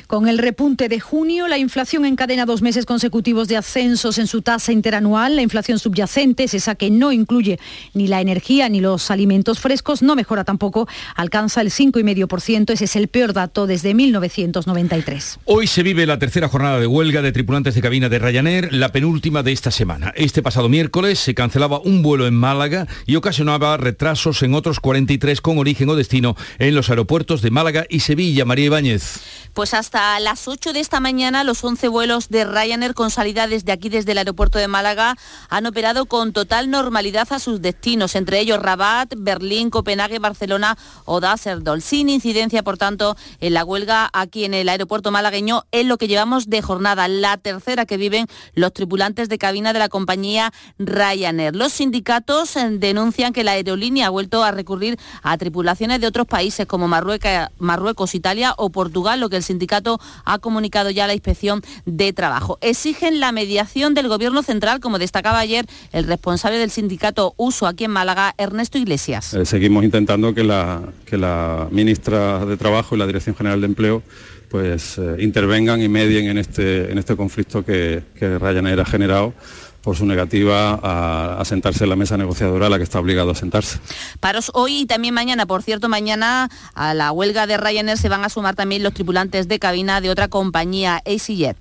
[0.07, 4.41] Con el repunte de junio, la inflación encadena dos meses consecutivos de ascensos en su
[4.41, 5.35] tasa interanual.
[5.35, 7.59] La inflación subyacente es esa que no incluye
[7.93, 12.71] ni la energía ni los alimentos frescos, no mejora tampoco, alcanza el 5,5%.
[12.71, 15.39] Ese es el peor dato desde 1993.
[15.45, 18.91] Hoy se vive la tercera jornada de huelga de tripulantes de cabina de Ryanair, la
[18.91, 20.13] penúltima de esta semana.
[20.15, 25.41] Este pasado miércoles se cancelaba un vuelo en Málaga y ocasionaba retrasos en otros 43
[25.41, 28.45] con origen o destino en los aeropuertos de Málaga y Sevilla.
[28.45, 29.21] María Ibáñez.
[29.53, 33.71] Pues hasta las 8 de esta mañana los 11 vuelos de Ryanair con salida desde
[33.71, 35.17] aquí, desde el aeropuerto de Málaga,
[35.49, 41.19] han operado con total normalidad a sus destinos, entre ellos Rabat, Berlín, Copenhague, Barcelona o
[41.19, 41.83] Düsseldorf.
[41.83, 46.07] Sin incidencia, por tanto, en la huelga aquí en el aeropuerto malagueño es lo que
[46.07, 51.55] llevamos de jornada, la tercera que viven los tripulantes de cabina de la compañía Ryanair.
[51.55, 56.27] Los sindicatos eh, denuncian que la aerolínea ha vuelto a recurrir a tripulaciones de otros
[56.27, 59.62] países como Marruecos, Marruecos Italia o Portugal, lo que el sindicato
[60.25, 62.57] ha comunicado ya a la inspección de trabajo.
[62.61, 67.85] Exigen la mediación del gobierno central, como destacaba ayer el responsable del sindicato Uso aquí
[67.85, 69.33] en Málaga, Ernesto Iglesias.
[69.33, 73.67] Eh, seguimos intentando que la, que la ministra de Trabajo y la Dirección General de
[73.67, 74.03] Empleo
[74.49, 79.33] pues eh, intervengan y medien en este, en este conflicto que, que Ryanair ha generado
[79.83, 83.35] por su negativa a, sentarse en la mesa negociadora a la que está obligado a
[83.35, 83.79] sentarse.
[84.21, 85.45] Paros hoy y también mañana.
[85.45, 89.47] Por cierto, mañana a la huelga de Ryanair se van a sumar también los tripulantes
[89.49, 91.57] de cabina de otra compañía, EasyJet.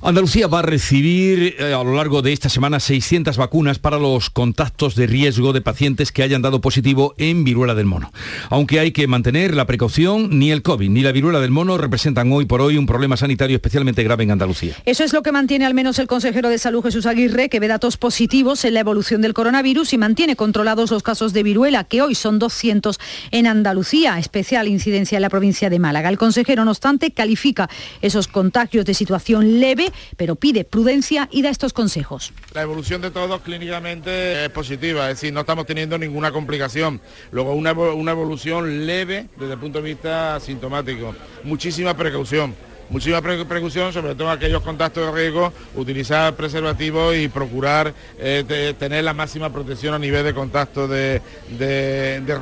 [0.00, 4.30] Andalucía va a recibir eh, a lo largo de esta semana 600 vacunas para los
[4.30, 8.12] contactos de riesgo de pacientes que hayan dado positivo en viruela del mono.
[8.48, 12.30] Aunque hay que mantener la precaución, ni el COVID ni la viruela del mono representan
[12.32, 14.76] hoy por hoy un problema sanitario especialmente grave en Andalucía.
[14.84, 17.66] Eso es lo que mantiene al menos el consejero de Salud Jesús Aguirre, que ve
[17.66, 22.02] datos positivos en la evolución del coronavirus y mantiene controlados los casos de viruela, que
[22.02, 23.00] hoy son 200
[23.32, 26.08] en Andalucía, especial incidencia en la provincia de Málaga.
[26.08, 27.68] El consejero, no obstante, califica
[28.00, 32.32] esos contagios de situación leve pero pide prudencia y da estos consejos.
[32.52, 37.00] La evolución de todos clínicamente es positiva, es decir, no estamos teniendo ninguna complicación.
[37.32, 41.14] Luego una, una evolución leve desde el punto de vista sintomático.
[41.44, 48.74] Muchísima precaución muchísima precaución, sobre todo aquellos contactos de riesgo, utilizar preservativos y procurar eh,
[48.78, 51.20] tener la máxima protección a nivel de contacto de,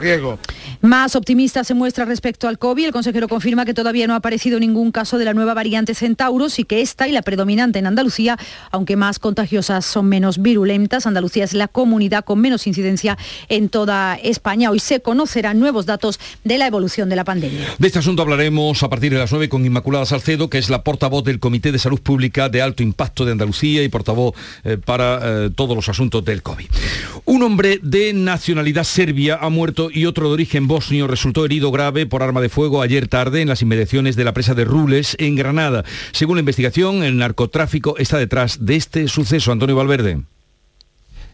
[0.01, 0.39] riesgo.
[0.81, 2.87] Más optimista se muestra respecto al COVID.
[2.87, 6.59] El consejero confirma que todavía no ha aparecido ningún caso de la nueva variante Centauros
[6.59, 8.39] y que esta y la predominante en Andalucía,
[8.71, 11.07] aunque más contagiosas, son menos virulentas.
[11.07, 13.17] Andalucía es la comunidad con menos incidencia
[13.49, 14.71] en toda España.
[14.71, 17.67] Hoy se conocerán nuevos datos de la evolución de la pandemia.
[17.79, 20.83] De este asunto hablaremos a partir de las 9 con Inmaculada Salcedo que es la
[20.83, 25.21] portavoz del Comité de Salud Pública de Alto Impacto de Andalucía y portavoz eh, para
[25.23, 26.67] eh, todos los asuntos del COVID.
[27.25, 32.07] Un hombre de nacionalidad serbia ha muerto y otro de origen bosnio resultó herido grave
[32.07, 35.35] por arma de fuego ayer tarde en las inmediaciones de la presa de Rules, en
[35.35, 35.85] Granada.
[36.13, 39.53] Según la investigación, el narcotráfico está detrás de este suceso.
[39.53, 40.21] Antonio Valverde.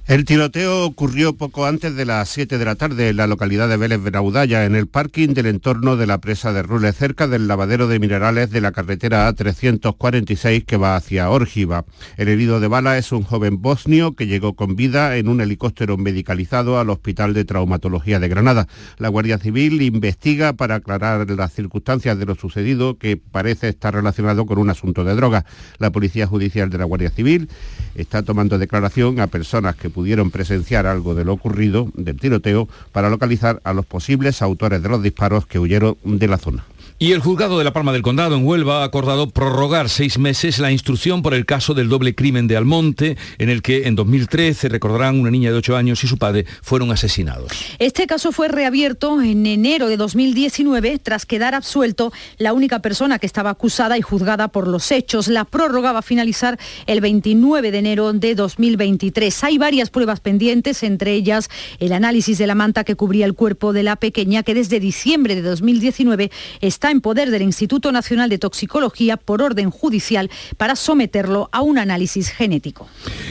[0.08, 3.76] El tiroteo ocurrió poco antes de las 7 de la tarde en la localidad de
[3.76, 7.86] Vélez Benaudalla, en el parking del entorno de la presa de Rule, cerca del lavadero
[7.86, 11.84] de minerales de la carretera A346 que va hacia Órgiva.
[12.16, 15.96] El herido de bala es un joven bosnio que llegó con vida en un helicóptero
[15.96, 18.66] medicalizado al Hospital de Traumatología de Granada.
[18.98, 24.46] La Guardia Civil investiga para aclarar las circunstancias de lo sucedido que parece estar relacionado
[24.46, 25.46] con un asunto de droga.
[25.78, 27.48] La Policía Judicial de la Guardia Civil
[27.94, 33.10] está tomando declaración a personas que pudieron presenciar algo de lo ocurrido del tiroteo para
[33.10, 36.64] localizar a los posibles autores de los disparos que huyeron de la zona.
[37.02, 40.60] Y el juzgado de la Palma del Condado en Huelva ha acordado prorrogar seis meses
[40.60, 44.68] la instrucción por el caso del doble crimen de Almonte, en el que en 2013,
[44.68, 47.50] recordarán, una niña de 8 años y su padre fueron asesinados.
[47.80, 53.26] Este caso fue reabierto en enero de 2019 tras quedar absuelto la única persona que
[53.26, 55.26] estaba acusada y juzgada por los hechos.
[55.26, 59.42] La prórroga va a finalizar el 29 de enero de 2023.
[59.42, 61.48] Hay varias pruebas pendientes, entre ellas
[61.80, 65.34] el análisis de la manta que cubría el cuerpo de la pequeña que desde diciembre
[65.34, 71.48] de 2019 está en poder del Instituto Nacional de Toxicología por orden judicial para someterlo
[71.50, 72.86] a un análisis genético.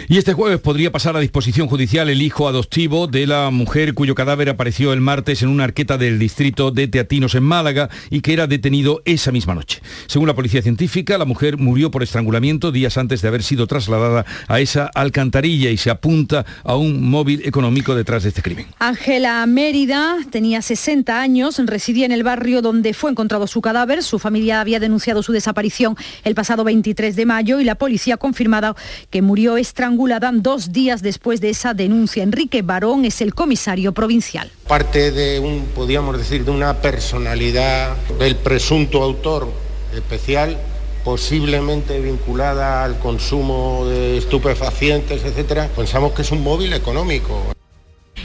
[0.09, 4.15] Y este jueves podría pasar a disposición judicial el hijo adoptivo de la mujer cuyo
[4.15, 8.33] cadáver apareció el martes en una arqueta del distrito de Teatinos en Málaga y que
[8.33, 9.81] era detenido esa misma noche.
[10.07, 14.25] Según la policía científica, la mujer murió por estrangulamiento días antes de haber sido trasladada
[14.47, 18.67] a esa alcantarilla y se apunta a un móvil económico detrás de este crimen.
[18.79, 24.01] Ángela Mérida tenía 60 años, residía en el barrio donde fue encontrado su cadáver.
[24.01, 28.17] Su familia había denunciado su desaparición el pasado 23 de mayo y la policía ha
[28.17, 28.75] confirmado
[29.09, 32.23] que murió estrangulada dos días después de esa denuncia.
[32.23, 34.49] Enrique Barón es el comisario provincial.
[34.67, 39.49] Parte de un, podríamos decir, de una personalidad del presunto autor
[39.93, 40.57] especial
[41.03, 47.41] posiblemente vinculada al consumo de estupefacientes, etcétera, pensamos que es un móvil económico.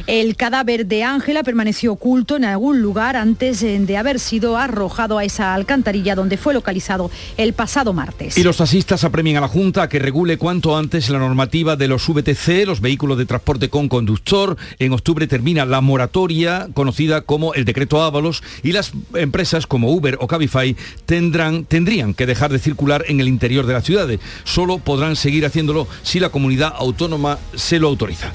[0.06, 5.18] El cadáver de Ángela permaneció oculto en algún lugar antes eh, de haber sido arrojado
[5.18, 8.38] a esa alcantarilla donde fue localizado el pasado martes.
[8.38, 11.88] Y los taxistas apremian a la Junta a que regule cuanto antes la normativa de
[11.88, 14.56] los VTC, los vehículos de transporte con conductor.
[14.78, 20.18] En octubre termina la moratoria conocida como el decreto Ábalos y las empresas como Uber
[20.20, 24.20] o Cabify tendrán, tendrían que dejar de circular en el interior de las ciudades.
[24.44, 28.32] Solo podrán seguir haciéndolo si la comunidad autónoma se lo autoriza.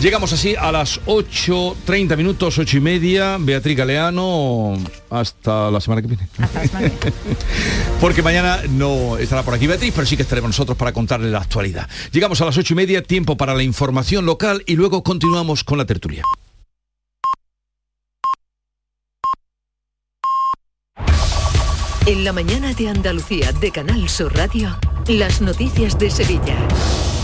[0.00, 3.36] Llegamos así a las 8.30 minutos, 8 y media.
[3.38, 4.74] Beatriz Galeano,
[5.10, 6.28] hasta la semana que viene.
[8.00, 11.38] Porque mañana no estará por aquí Beatriz, pero sí que estaremos nosotros para contarle la
[11.38, 11.88] actualidad.
[12.12, 15.78] Llegamos a las 8 y media, tiempo para la información local y luego continuamos con
[15.78, 16.22] la tertulia.
[22.04, 26.56] En la mañana de Andalucía de Canal Sur Radio, las noticias de Sevilla.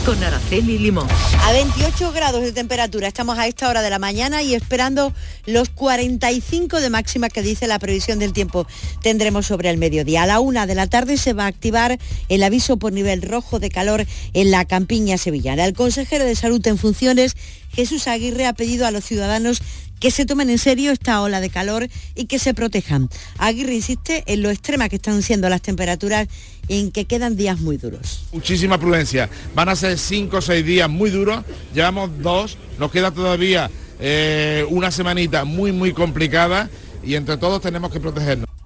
[0.08, 1.06] Con Araceli Limón.
[1.42, 5.12] A 28 grados de temperatura estamos a esta hora de la mañana y esperando
[5.44, 8.66] los 45 de máxima que dice la previsión del tiempo
[9.02, 10.22] tendremos sobre el mediodía.
[10.22, 11.98] A la una de la tarde se va a activar
[12.30, 15.66] el aviso por nivel rojo de calor en la campiña sevillana.
[15.66, 17.36] El consejero de salud en funciones,
[17.74, 19.60] Jesús Aguirre, ha pedido a los ciudadanos
[20.00, 23.08] que se tomen en serio esta ola de calor y que se protejan.
[23.38, 26.28] Aguirre insiste en lo extremas que están siendo las temperaturas
[26.68, 28.26] y en que quedan días muy duros.
[28.32, 29.28] Muchísima prudencia.
[29.54, 31.44] Van a ser cinco o seis días muy duros.
[31.74, 32.58] Llevamos dos.
[32.78, 36.68] Nos queda todavía eh, una semanita muy, muy complicada
[37.02, 38.57] y entre todos tenemos que protegernos.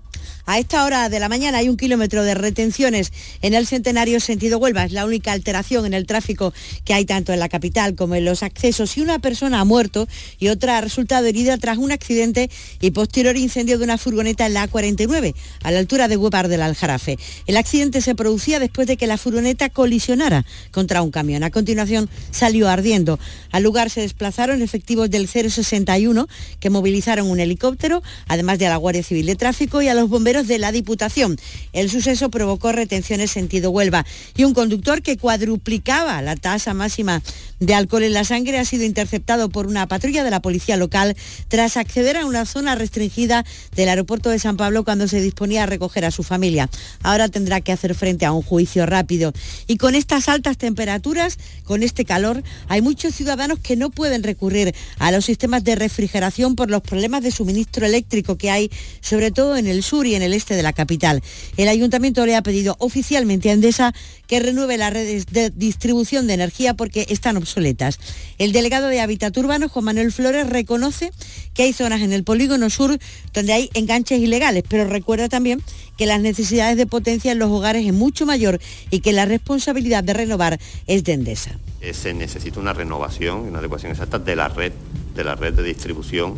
[0.45, 4.59] A esta hora de la mañana hay un kilómetro de retenciones en el centenario sentido
[4.59, 4.85] Huelva.
[4.85, 6.53] Es la única alteración en el tráfico
[6.85, 8.97] que hay tanto en la capital como en los accesos.
[8.97, 10.09] Y una persona ha muerto
[10.41, 12.51] y otra ha resultado herida tras un accidente
[12.81, 16.63] y posterior incendio de una furgoneta en la A49, a la altura de Huevar del
[16.63, 17.19] Aljarafe.
[17.47, 21.45] El accidente se producía después de que la furgoneta colisionara contra un camión.
[21.45, 23.21] A continuación salió ardiendo.
[23.53, 26.27] Al lugar se desplazaron efectivos del 061
[26.59, 30.09] que movilizaron un helicóptero, además de a la Guardia Civil de Tráfico y a los
[30.09, 31.39] bomberos de la Diputación.
[31.75, 37.23] El suceso provocó retenciones sentido Huelva y un conductor que cuadruplicaba la tasa máxima
[37.61, 41.17] de alcohol en la sangre ha sido interceptado por una patrulla de la policía local
[41.49, 43.45] tras acceder a una zona restringida
[43.77, 46.69] del aeropuerto de San Pablo cuando se disponía a recoger a su familia.
[47.03, 49.33] Ahora tendrá que hacer frente a un juicio rápido.
[49.67, 54.75] Y con estas altas temperaturas, con este calor, hay muchos ciudadanos que no pueden recurrir
[54.99, 59.57] a los sistemas de refrigeración por los problemas de suministro eléctrico que hay, sobre todo
[59.57, 61.23] en el sur y en el este de la capital.
[61.57, 63.95] El ayuntamiento le ha pedido oficialmente a Endesa
[64.27, 67.99] que renueve las redes de distribución de energía porque están obsoletas.
[68.39, 71.13] El delegado de Hábitat Urbano, Juan Manuel Flores, reconoce
[71.55, 72.99] que hay zonas en el polígono sur
[73.35, 75.63] donde hay enganches ilegales, pero recuerda también
[75.97, 80.03] que las necesidades de potencia en los hogares es mucho mayor y que la responsabilidad
[80.05, 81.59] de renovar es de Endesa.
[81.93, 84.73] Se necesita una renovación una adecuación exacta de la red,
[85.15, 86.37] de la red de distribución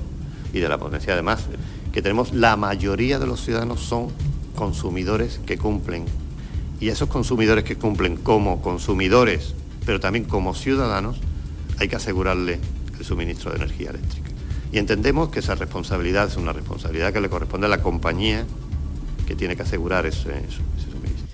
[0.52, 1.44] y de la potencia además
[1.94, 4.08] que tenemos la mayoría de los ciudadanos son
[4.56, 6.06] consumidores que cumplen.
[6.80, 9.54] Y esos consumidores que cumplen como consumidores,
[9.86, 11.18] pero también como ciudadanos,
[11.78, 12.58] hay que asegurarle
[12.98, 14.28] el suministro de energía eléctrica.
[14.72, 18.44] Y entendemos que esa responsabilidad es una responsabilidad que le corresponde a la compañía
[19.28, 20.42] que tiene que asegurar ese,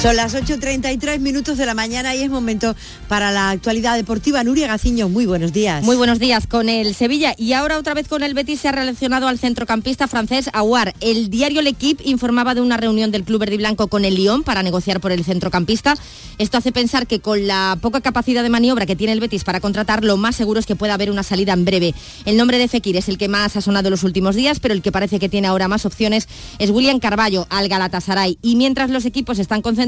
[0.00, 2.76] Son las 8.33 minutos de la mañana y es momento
[3.08, 4.44] para la actualidad deportiva.
[4.44, 5.82] Nuria Gaciño, muy buenos días.
[5.82, 8.72] Muy buenos días con el Sevilla y ahora otra vez con el Betis se ha
[8.72, 10.94] relacionado al centrocampista francés Aguar.
[11.00, 14.62] El diario L'Equipe informaba de una reunión del Club Verde Blanco con el Lyon para
[14.62, 15.94] negociar por el centrocampista.
[16.36, 19.60] Esto hace pensar que con la poca capacidad de maniobra que tiene el Betis para
[19.60, 21.94] contratar, lo más seguro es que pueda haber una salida en breve.
[22.26, 24.82] El nombre de Fekir es el que más ha sonado los últimos días, pero el
[24.82, 26.28] que parece que tiene ahora más opciones
[26.58, 28.38] es William Carballo al Galatasaray.
[28.42, 29.85] Y mientras los equipos están concentrados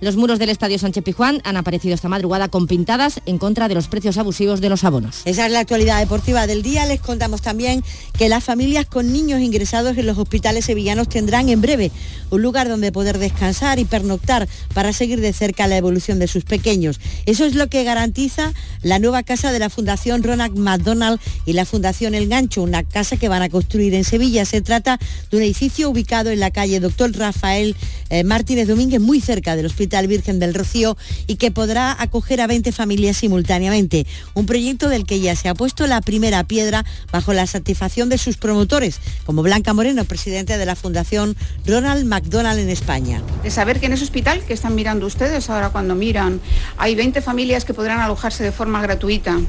[0.00, 3.74] los muros del Estadio Sánchez Pijuán han aparecido esta madrugada con pintadas en contra de
[3.74, 5.22] los precios abusivos de los abonos.
[5.24, 6.86] Esa es la actualidad deportiva del día.
[6.86, 7.84] Les contamos también
[8.18, 11.92] que las familias con niños ingresados en los hospitales sevillanos tendrán en breve
[12.30, 16.44] un lugar donde poder descansar y pernoctar para seguir de cerca la evolución de sus
[16.44, 17.00] pequeños.
[17.26, 18.52] Eso es lo que garantiza
[18.82, 23.16] la nueva casa de la Fundación Ronald McDonald y la Fundación El Gancho, una casa
[23.16, 24.44] que van a construir en Sevilla.
[24.44, 24.98] Se trata
[25.30, 27.76] de un edificio ubicado en la calle Doctor Rafael
[28.10, 30.96] eh, Martínez Domínguez, muy cerca del Hospital Virgen del Rocío,
[31.26, 34.06] y que podrá acoger a 20 familias simultáneamente.
[34.34, 38.18] Un proyecto del que ya se ha puesto la primera piedra bajo la satisfacción de
[38.18, 43.22] sus promotores, como Blanca Moreno, presidente de la Fundación Ronald McDonald en España.
[43.42, 46.40] De saber que en ese hospital que están mirando ustedes ahora cuando miran,
[46.76, 49.40] hay 20 familias que podrán alojarse de forma gratuita,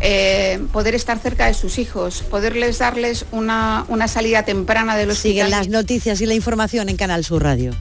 [0.00, 5.32] eh, poder estar cerca de sus hijos, poderles darles una, una salida temprana del hospital.
[5.32, 7.72] Siguen las noticias y la información en Canal Sur Radio.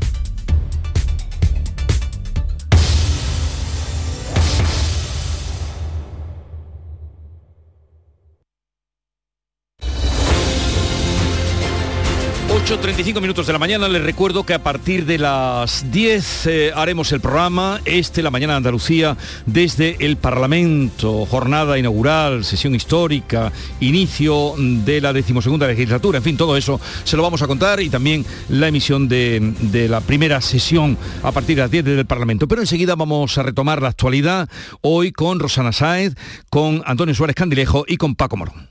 [12.94, 13.88] 8.35 minutos de la mañana.
[13.88, 18.54] Les recuerdo que a partir de las 10 eh, haremos el programa Este, la mañana
[18.54, 19.18] de Andalucía,
[19.48, 21.26] desde el Parlamento.
[21.26, 26.20] Jornada inaugural, sesión histórica, inicio de la decimosegunda legislatura.
[26.20, 29.89] En fin, todo eso se lo vamos a contar y también la emisión de, de
[29.89, 32.48] la primera sesión a partir de las 10 del Parlamento.
[32.48, 34.48] Pero enseguida vamos a retomar la actualidad
[34.82, 36.14] hoy con Rosana Sáez,
[36.52, 38.70] con Antonio Suárez Candilejo y con Paco Morón.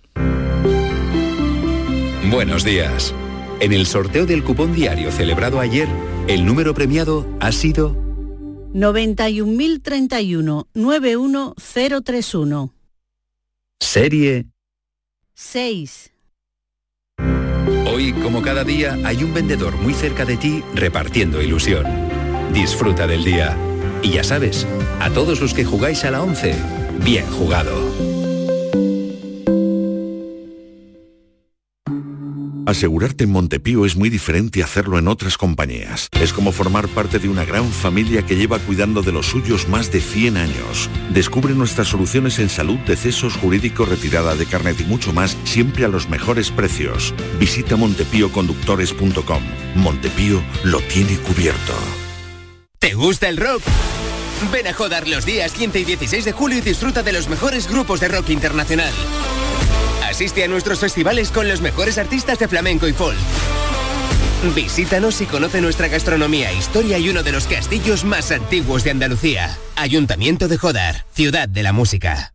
[2.30, 3.12] Buenos días.
[3.62, 5.86] En el sorteo del cupón diario celebrado ayer,
[6.26, 7.94] el número premiado ha sido
[8.74, 12.74] 91.031 91031.
[13.78, 14.46] Serie
[15.34, 16.12] 6.
[17.86, 21.86] Hoy, como cada día, hay un vendedor muy cerca de ti repartiendo ilusión.
[22.52, 23.56] Disfruta del día.
[24.02, 24.66] Y ya sabes,
[24.98, 26.56] a todos los que jugáis a la 11,
[27.04, 28.11] bien jugado.
[32.64, 36.08] Asegurarte en Montepío es muy diferente a hacerlo en otras compañías.
[36.20, 39.90] Es como formar parte de una gran familia que lleva cuidando de los suyos más
[39.90, 40.88] de 100 años.
[41.10, 45.88] Descubre nuestras soluciones en salud, decesos, jurídico, retirada de carnet y mucho más, siempre a
[45.88, 47.14] los mejores precios.
[47.38, 49.42] Visita montepíoconductores.com.
[49.74, 51.74] Montepío lo tiene cubierto.
[52.78, 53.62] ¿Te gusta el rock?
[54.52, 57.68] Ven a Jodar los días 15 y 16 de julio y disfruta de los mejores
[57.68, 58.92] grupos de rock internacional.
[60.22, 63.18] Asiste a nuestros festivales con los mejores artistas de flamenco y folk.
[64.54, 69.58] Visítanos y conoce nuestra gastronomía, historia y uno de los castillos más antiguos de Andalucía.
[69.74, 72.34] Ayuntamiento de Jodar, ciudad de la música.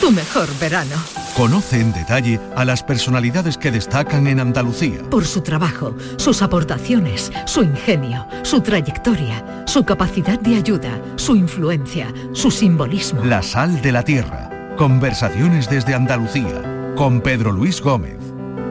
[0.00, 0.96] tu mejor verano.
[1.36, 5.02] Conoce en detalle a las personalidades que destacan en Andalucía.
[5.10, 12.12] Por su trabajo, sus aportaciones, su ingenio, su trayectoria, su capacidad de ayuda, su influencia,
[12.32, 13.24] su simbolismo.
[13.24, 14.50] La sal de la tierra.
[14.76, 16.94] Conversaciones desde Andalucía.
[16.96, 18.18] Con Pedro Luis Gómez.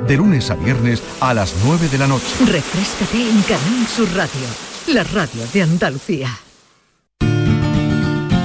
[0.07, 2.25] De lunes a viernes a las 9 de la noche.
[2.45, 4.47] Refrescate en Canal Sur Radio,
[4.87, 6.29] la radio de Andalucía.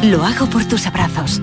[0.04, 1.42] Lo hago por tus abrazos,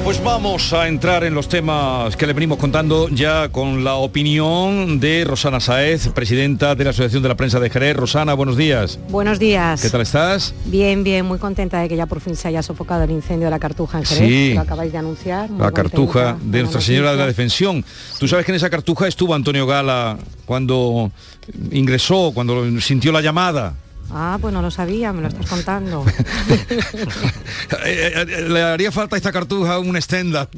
[0.00, 3.96] Bien, pues vamos a entrar en los temas que le venimos contando ya con la
[3.96, 7.96] opinión de Rosana Saez, presidenta de la Asociación de la Prensa de Jerez.
[7.96, 8.98] Rosana, buenos días.
[9.10, 9.82] Buenos días.
[9.82, 10.54] ¿Qué tal estás?
[10.64, 13.50] Bien, bien, muy contenta de que ya por fin se haya sofocado el incendio de
[13.50, 14.28] la Cartuja en Jerez.
[14.28, 14.54] Sí.
[14.54, 15.50] Lo acabáis de anunciar.
[15.50, 17.84] muy La Cartuja de Nuestra Señora de la Defensión.
[18.18, 21.12] Tú sabes que en esa Cartuja estuvo Antonio Gala cuando
[21.72, 23.74] ingresó, cuando sintió la llamada.
[24.12, 26.04] Ah, pues no lo sabía, me lo estás contando.
[27.84, 30.48] Eh, eh, Le haría falta a esta cartuja un stand-up.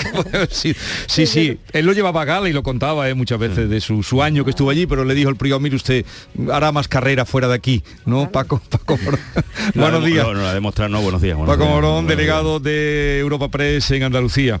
[0.50, 0.74] sí,
[1.06, 1.58] sí, sí.
[1.72, 4.44] Él lo llevaba a gala y lo contaba eh, muchas veces de su, su año
[4.44, 6.06] que estuvo allí, pero le dijo el privado, mire usted,
[6.50, 8.30] hará más carrera fuera de aquí, ¿no?
[8.30, 9.20] Paco, Paco Morón.
[9.74, 10.24] buenos días.
[10.24, 11.36] No, no, demostrar, no, buenos días.
[11.36, 11.74] buenos Paco días.
[11.74, 14.60] Morón, Buenos delegado de Europa Press en Andalucía,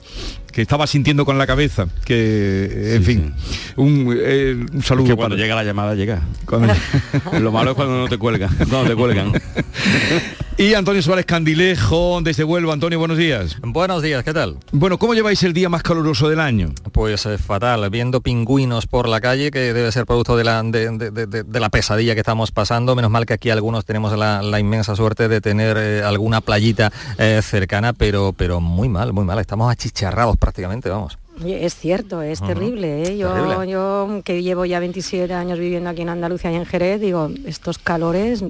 [0.52, 3.34] que estaba sintiendo con la cabeza, que, en fin,
[3.76, 5.04] Un, eh, un saludo.
[5.06, 6.20] Es que cuando para- llega la llamada llega.
[6.46, 6.74] Cuando-
[7.40, 8.50] Lo malo es cuando no te cuelgan.
[8.56, 9.32] Cuando te cuelgan.
[10.60, 12.74] Y Antonio Suárez Candilejo, desde Huelva.
[12.74, 13.56] Antonio, buenos días.
[13.62, 14.58] Buenos días, ¿qué tal?
[14.72, 16.74] Bueno, ¿cómo lleváis el día más caluroso del año?
[16.92, 20.90] Pues eh, fatal, viendo pingüinos por la calle, que debe ser producto de la, de,
[20.98, 22.94] de- de- de- de la pesadilla que estamos pasando.
[22.94, 26.92] Menos mal que aquí algunos tenemos la, la inmensa suerte de tener eh, alguna playita
[27.16, 29.38] eh, cercana, pero, pero muy mal, muy mal.
[29.38, 31.16] Estamos achicharrados prácticamente, vamos.
[31.44, 33.02] Es cierto, es terrible.
[33.02, 33.16] ¿eh?
[33.16, 33.70] Yo, Terrible.
[33.70, 37.78] yo que llevo ya 27 años viviendo aquí en Andalucía y en Jerez, digo, estos
[37.78, 38.44] calores,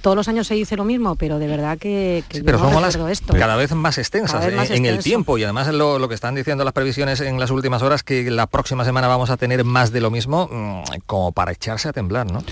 [0.00, 2.90] todos los años se dice lo mismo, pero de verdad que, que yo Pero no
[2.90, 3.34] son esto.
[3.34, 6.14] cada vez más extensas Cada vez más en, el tiempo y además lo, lo que
[6.14, 9.64] están diciendo las previsiones en las últimas horas que la próxima semana vamos a tener
[9.64, 12.42] más de lo mismo mm, como para echarse a temblar, ¿no?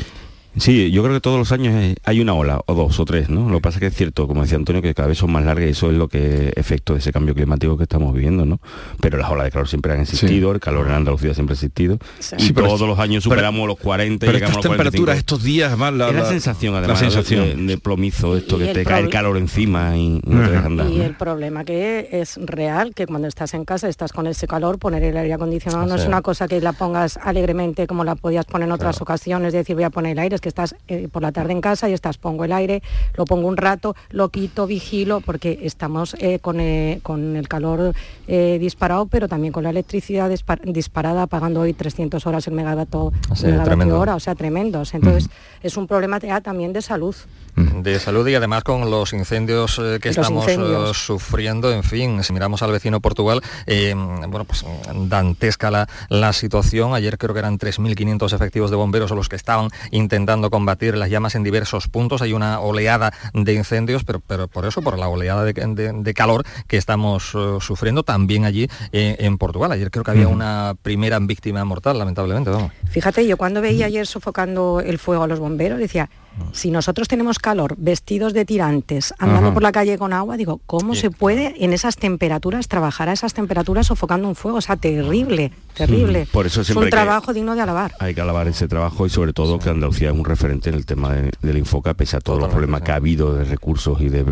[0.57, 3.30] Sí, yo creo que todos los años eh, hay una ola, o dos, o tres,
[3.30, 3.48] ¿no?
[3.48, 5.44] Lo que pasa es que es cierto, como decía Antonio, que cada vez son más
[5.44, 8.61] largas y eso es lo que efecto de ese cambio climático que estamos viviendo, ¿no?
[9.01, 11.98] Pero las olas de calor siempre han existido, el calor en Andalucía siempre ha existido,
[12.18, 12.34] Sí.
[12.38, 14.76] y Sí, todos los años pero- superamos los 40 y Pero llegamos estas a los
[14.76, 14.90] 45.
[15.07, 17.66] temperaturas, estos días, además, la, es la, la- sensación, la además, sensación.
[17.66, 20.90] De, de plomizo, esto que te cae el calor encima y, no te deja andar.
[20.90, 21.05] Y ¿no?
[21.05, 25.05] el problema que es real, que cuando estás en casa, estás con ese calor, poner
[25.05, 28.66] el aire acondicionado no es una cosa que la pongas alegremente como la podías poner
[28.66, 31.32] en otras ocasiones, decir voy a poner el aire, es que estás eh, por la
[31.32, 32.82] tarde en casa y estás, pongo el aire,
[33.14, 37.93] lo pongo un rato, lo quito, vigilo, porque estamos eh, con, eh, con el calor
[38.26, 43.47] disparado, pero también con la electricidad dispar- disparada, pagando hoy 300 horas el megavatio, Sí,
[43.47, 44.95] megavatio hora, o sea, tremendos.
[44.95, 45.28] Entonces,
[45.62, 47.14] es un problema ya también de salud.
[47.57, 52.22] De salud y además con los incendios eh, que Los estamos eh, sufriendo, en fin,
[52.24, 56.94] si miramos al vecino Portugal, eh, bueno, pues dantesca la, la situación.
[56.94, 61.34] Ayer creo que eran 3.500 efectivos de bomberos los que estaban intentando combatir las llamas
[61.34, 62.22] en diversos puntos.
[62.22, 66.14] Hay una oleada de incendios, pero, pero por eso, por la oleada de, de- de
[66.14, 69.72] calor que estamos sufriendo también allí eh, en Portugal.
[69.72, 72.72] Ayer creo que había una primera víctima mortal, lamentablemente, vamos.
[72.90, 76.09] Fíjate, yo cuando veía ayer sofocando el fuego a los bomberos, decía,
[76.53, 79.55] si nosotros tenemos calor, vestidos de tirantes, andando Ajá.
[79.55, 81.03] por la calle con agua, digo, ¿cómo Sí.
[81.03, 84.59] se puede en esas temperaturas trabajar a esas temperaturas sofocando un fuego?
[84.59, 86.26] O sea, terrible, terrible.
[86.33, 87.93] Por eso es siempre un hay que- trabajo digno de alabar.
[88.01, 90.87] Hay que alabar ese trabajo y sobre todo que Andalucía es un referente en el
[90.87, 94.09] tema de- del Infoca, pese a todos los problemas que ha habido de recursos y,
[94.09, 94.24] de,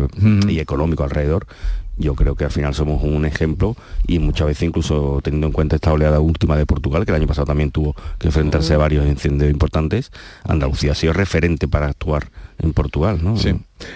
[0.47, 1.45] y económico alrededor.
[1.99, 3.75] Yo creo que al final somos un ejemplo
[4.07, 7.27] y muchas veces incluso teniendo en cuenta esta oleada última de Portugal, que el año
[7.27, 10.11] pasado también tuvo que enfrentarse a varios incendios importantes,
[10.45, 13.37] Andalucía ha sido referente para actuar en Portugal, ¿no?
[13.37, 13.53] Sí.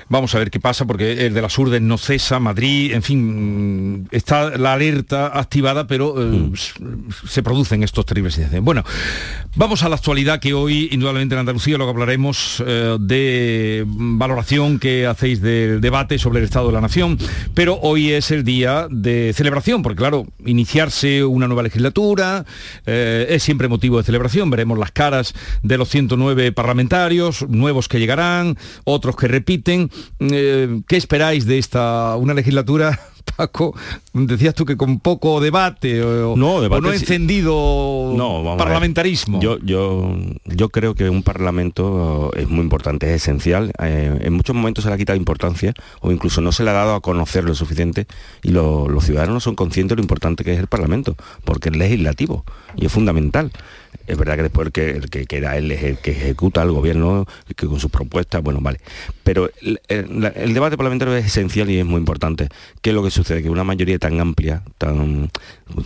[0.09, 3.99] Vamos a ver qué pasa porque el de las urdes no cesa, Madrid, en fin,
[4.01, 6.73] mm, está la alerta activada, pero eh, s-
[7.27, 8.63] se producen estos terribles incendios.
[8.63, 8.84] Bueno,
[9.55, 15.05] vamos a la actualidad que hoy, indudablemente en Andalucía, luego hablaremos eh, de valoración que
[15.07, 17.17] hacéis del debate sobre el Estado de la Nación,
[17.53, 22.45] pero hoy es el día de celebración, porque claro, iniciarse una nueva legislatura
[22.86, 27.99] eh, es siempre motivo de celebración, veremos las caras de los 109 parlamentarios, nuevos que
[27.99, 29.72] llegarán, otros que repiten.
[30.19, 32.99] Eh, ¿Qué esperáis de esta, una legislatura,
[33.38, 33.76] Paco?
[34.13, 36.97] Decías tú que con poco debate o No, o debate no sí.
[36.97, 39.39] encendido No, parlamentarismo.
[39.41, 40.15] Yo, yo,
[40.45, 43.71] yo creo que un parlamento es muy importante, es esencial.
[43.82, 46.74] Eh, en muchos momentos se le ha quitado importancia o incluso no se le ha
[46.74, 48.05] dado a conocer lo suficiente
[48.43, 51.69] y lo- los ciudadanos no son conscientes de lo importante que es el parlamento, porque
[51.69, 52.43] es legislativo
[52.76, 53.51] y es fundamental.
[54.08, 56.72] Es verdad que después el que, el que queda él es el que ejecuta al
[56.72, 57.26] gobierno
[57.56, 58.80] que con sus propuestas, bueno, vale.
[59.24, 62.50] Pero el, el- el debate parlamentario es esencial y es muy importante.
[62.82, 63.41] ¿Qué es lo que sucede?
[63.41, 65.30] Que una mayoría tan amplia, tan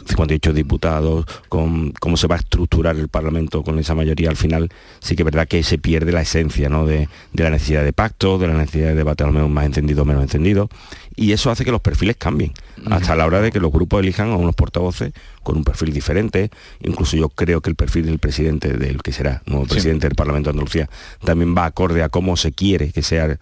[0.08, 4.70] 58 diputados, con cómo se va a estructurar el Parlamento con esa mayoría al final,
[5.00, 6.86] sí que es verdad que se pierde la esencia ¿no?
[6.86, 10.02] de, de la necesidad de pacto, de la necesidad de debate al menos más encendido
[10.02, 10.70] o menos encendido,
[11.18, 12.54] y eso hace que los perfiles cambien,
[12.90, 15.12] hasta la hora de que los grupos elijan a unos portavoces
[15.44, 16.52] con un perfil diferente,
[16.82, 19.72] incluso yo creo que el perfil del presidente, del que será nuevo Sí.
[19.72, 20.90] presidente del Parlamento de Andalucía,
[21.26, 23.38] también va acorde a cómo se quiere que sea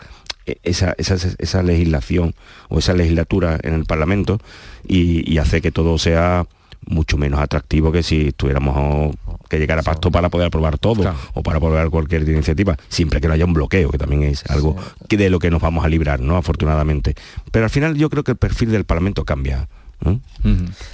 [0.46, 2.34] eh, esa, esa, esa legislación
[2.70, 4.40] o esa legislatura en el Parlamento
[4.88, 6.46] y, y hace que todo sea
[6.88, 11.02] mucho menos atractivo que si tuviéramos oh, que llegar a pacto para poder aprobar todo
[11.02, 11.18] Claro.
[11.34, 14.76] o para aprobar cualquier iniciativa, siempre que no haya un bloqueo, que también es algo
[15.08, 16.38] que de lo que nos vamos a librar, ¿no?
[16.38, 17.16] Afortunadamente.
[17.52, 19.68] Pero al final yo creo que el perfil del Parlamento cambia.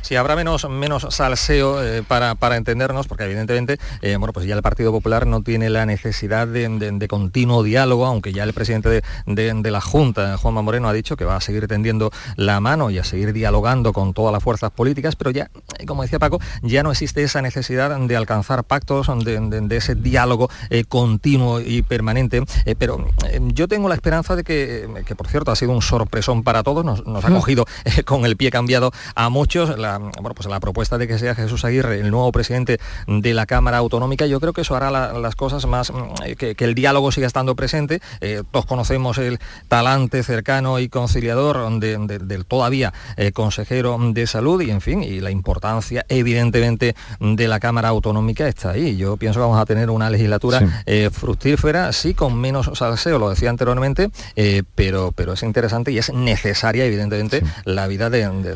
[0.02, 4.56] Sí, habrá menos, menos salseo eh, para, para, entendernos, porque evidentemente, eh, bueno, pues ya
[4.56, 8.54] el Partido Popular no tiene la necesidad de, de, de continuo diálogo, aunque ya el
[8.54, 12.62] presidente de, de, la Junta, Juanma Moreno, ha dicho que va a seguir tendiendo la
[12.62, 15.52] mano y a seguir dialogando con todas las fuerzas políticas, pero ya,
[15.86, 20.86] como decía Paco, ya no existe esa necesidad de alcanzar pactos, de, ese diálogo eh,
[20.86, 22.42] continuo y permanente.
[22.78, 23.06] pero
[23.54, 26.86] yo tengo la esperanza de que, que, por cierto, ha sido un sorpresón para todos,
[26.86, 27.66] nos, nos ha cogido
[28.06, 31.66] con el pie cambiado a muchos la, bueno, pues la propuesta de que sea Jesús
[31.66, 35.36] Aguirre el nuevo presidente de la Cámara Autonómica, yo creo que eso hará la, las
[35.36, 38.02] cosas más, mm, que, que, el diálogo siga estando presente.
[38.22, 44.28] Eh, todos conocemos el talante cercano y conciliador del de, de todavía eh, consejero de
[44.28, 48.98] salud y, en fin, y la importancia, evidentemente, de la Cámara Autonómica está ahí.
[48.98, 50.66] Yo pienso que vamos a tener una legislatura sí.
[50.86, 55.98] eh, fructífera, sí, con menos salseo, lo decía anteriormente, eh, pero, pero es interesante y
[55.98, 57.46] es necesaria, evidentemente, sí.
[57.66, 58.56] la vida de, de,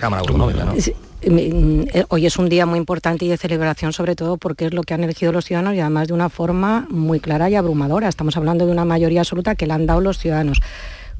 [0.00, 0.64] Cámara Autonómica.
[0.64, 0.74] ¿no?
[2.08, 4.94] Hoy es un día muy importante y de celebración, sobre todo porque es lo que
[4.94, 8.08] han elegido los ciudadanos y además de una forma muy clara y abrumadora.
[8.08, 10.60] Estamos hablando de una mayoría absoluta que le han dado los ciudadanos.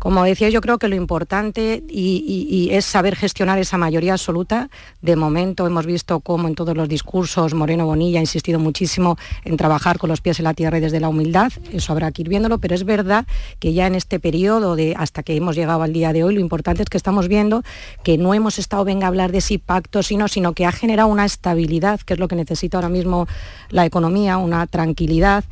[0.03, 4.69] Como decía, yo creo que lo importante y, es saber gestionar esa mayoría absoluta.
[5.01, 9.57] De momento hemos visto cómo en todos los discursos Moreno Bonilla ha insistido muchísimo en
[9.57, 11.53] trabajar con los pies en la tierra y desde la humildad.
[11.73, 13.29] Eso habrá que ir viéndolo, pero es verdad
[13.61, 16.41] que ya en este periodo de hasta que hemos llegado al día de hoy, lo
[16.41, 17.63] importante es que estamos viendo
[18.03, 21.11] que no hemos estado venga a hablar de sí pacto, sino, sino que ha generado
[21.11, 23.29] una estabilidad, que es lo que necesita ahora mismo
[23.71, 25.45] la economía, una tranquilidad.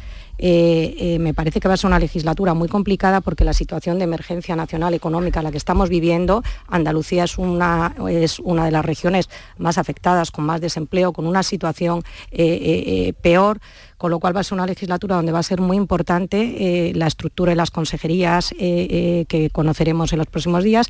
[0.43, 3.99] Eh, eh, me parece que va a ser una legislatura muy complicada porque la situación
[3.99, 8.83] de emergencia nacional económica la que estamos viviendo, Andalucía es una, es una de las
[8.83, 9.29] regiones
[9.59, 13.61] más afectadas, con más desempleo, con una situación eh, peor
[13.99, 17.07] con lo cual va a ser una legislatura donde va a ser muy importante la
[17.07, 20.89] estructura de las consejerías que conoceremos en los próximos días.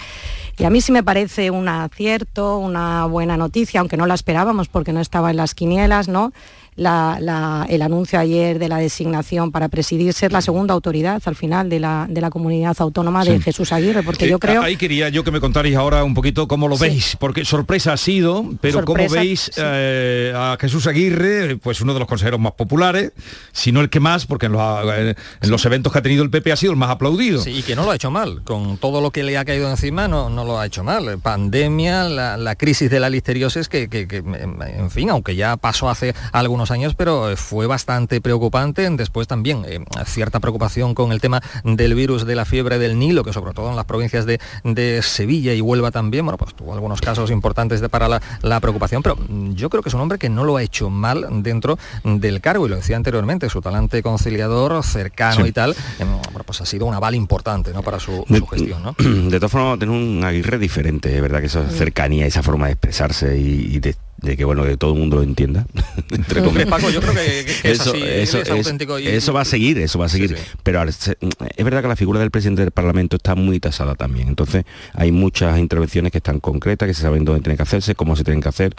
[0.56, 4.68] Y a mí sí me parece un acierto, una buena noticia, aunque no la esperábamos
[4.68, 6.32] porque no estaba en las quinielas, ¿no?
[6.80, 11.36] La, la, el anuncio ayer de la designación para presidir, ser la segunda autoridad al
[11.36, 13.42] final de la, de la comunidad autónoma de sí.
[13.42, 14.62] Jesús Aguirre, porque eh, yo creo...
[14.62, 16.84] Ahí quería yo que me contarais ahora un poquito cómo lo sí.
[16.84, 19.60] veis, porque sorpresa ha sido, pero sorpresa, cómo veis sí.
[19.62, 23.12] eh, a Jesús Aguirre, pues uno de los consejeros más populares,
[23.52, 26.30] si no el que más, porque en los, en los eventos que ha tenido el
[26.30, 27.42] PP ha sido el más aplaudido.
[27.42, 29.70] Sí, y que no lo ha hecho mal, con todo lo que le ha caído
[29.70, 31.18] encima no, no lo ha hecho mal.
[31.18, 35.90] Pandemia, la, la crisis de la listeriosis, que, que, que, en fin, aunque ya pasó
[35.90, 38.88] hace algunos años, pero fue bastante preocupante.
[38.90, 43.24] Después también eh, cierta preocupación con el tema del virus de la fiebre del Nilo,
[43.24, 46.74] que sobre todo en las provincias de, de Sevilla y Huelva también, bueno, pues tuvo
[46.74, 49.16] algunos casos importantes de, para la, la, preocupación, pero
[49.54, 52.66] yo creo que es un hombre que no lo ha hecho mal dentro del cargo,
[52.66, 55.48] y lo decía anteriormente, su talante conciliador, cercano sí.
[55.48, 57.82] y tal, eh, bueno, pues ha sido un aval importante ¿no?
[57.82, 58.82] para su, de, su gestión.
[58.82, 58.94] ¿no?
[59.30, 61.40] De todas formas, tener un Aguirre diferente, ¿verdad?
[61.40, 64.92] Que esa cercanía, esa forma de expresarse y, y de de que bueno que todo
[64.92, 65.66] el mundo lo entienda
[66.10, 66.68] entre comillas.
[66.68, 69.08] Paco yo creo que, que eso, es así, eso, es auténtico y...
[69.08, 70.30] eso va a seguir eso va a seguir.
[70.30, 70.42] sí, sí.
[70.62, 74.28] pero es verdad que la figura del presidente del parlamento está muy tasada también.
[74.28, 74.64] Entonces
[74.94, 78.24] hay muchas intervenciones que están concretas que se saben dónde tienen que hacerse cómo se
[78.24, 78.74] tienen que hacer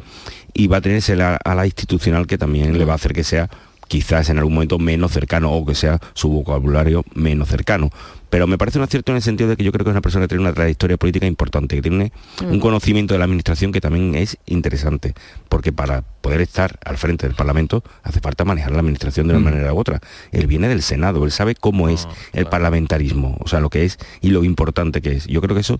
[0.53, 3.23] y va a tenerse la, a la institucional que también le va a hacer que
[3.23, 3.49] sea
[3.87, 7.89] quizás en algún momento menos cercano o que sea su vocabulario menos cercano
[8.31, 10.01] pero me parece un acierto en el sentido de que yo creo que es una
[10.01, 12.45] persona que tiene una trayectoria política importante, que tiene mm.
[12.45, 15.13] un conocimiento de la administración que también es interesante,
[15.49, 19.41] porque para poder estar al frente del Parlamento hace falta manejar la administración de una
[19.41, 19.43] mm.
[19.43, 19.99] manera u otra.
[20.31, 23.83] Él viene del Senado, él sabe cómo es oh, el parlamentarismo, o sea, lo que
[23.83, 25.27] es y lo importante que es.
[25.27, 25.77] Yo creo que eso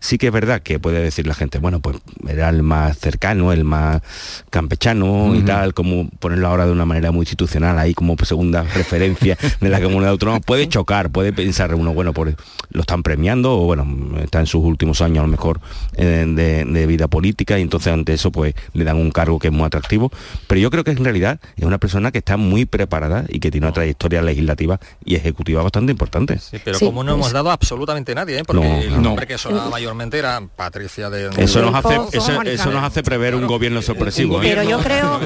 [0.00, 1.96] sí que es verdad que puede decir la gente, bueno, pues
[2.28, 4.02] era el más cercano, el más
[4.50, 9.36] campechano y tal, como ponerlo ahora de una manera muy institucional, ahí como segunda referencia
[9.60, 12.34] de la comunidad autónoma, puede chocar, puede pensar uno, bueno, pues
[12.70, 13.86] lo están premiando, o bueno,
[14.22, 15.60] está en sus últimos años a lo mejor
[15.96, 19.48] eh, de, de, vida política, y entonces ante eso pues le dan un cargo que
[19.48, 20.10] es muy atractivo,
[20.46, 23.50] pero yo creo que en realidad es una persona que está muy preparada y que
[23.50, 26.38] tiene una trayectoria legislativa y ejecutiva bastante importante.
[26.38, 27.26] Sí, pero sí, como no pues...
[27.26, 28.44] hemos dado absolutamente nadie, ¿eh?
[28.44, 29.28] porque no, el nombre no.
[29.28, 31.30] que sonaba mayormente era Patricia de...
[31.36, 34.40] Eso nos hace, eso, eso nos hace prever un gobierno sorpresivo.
[34.40, 35.20] Pero yo creo...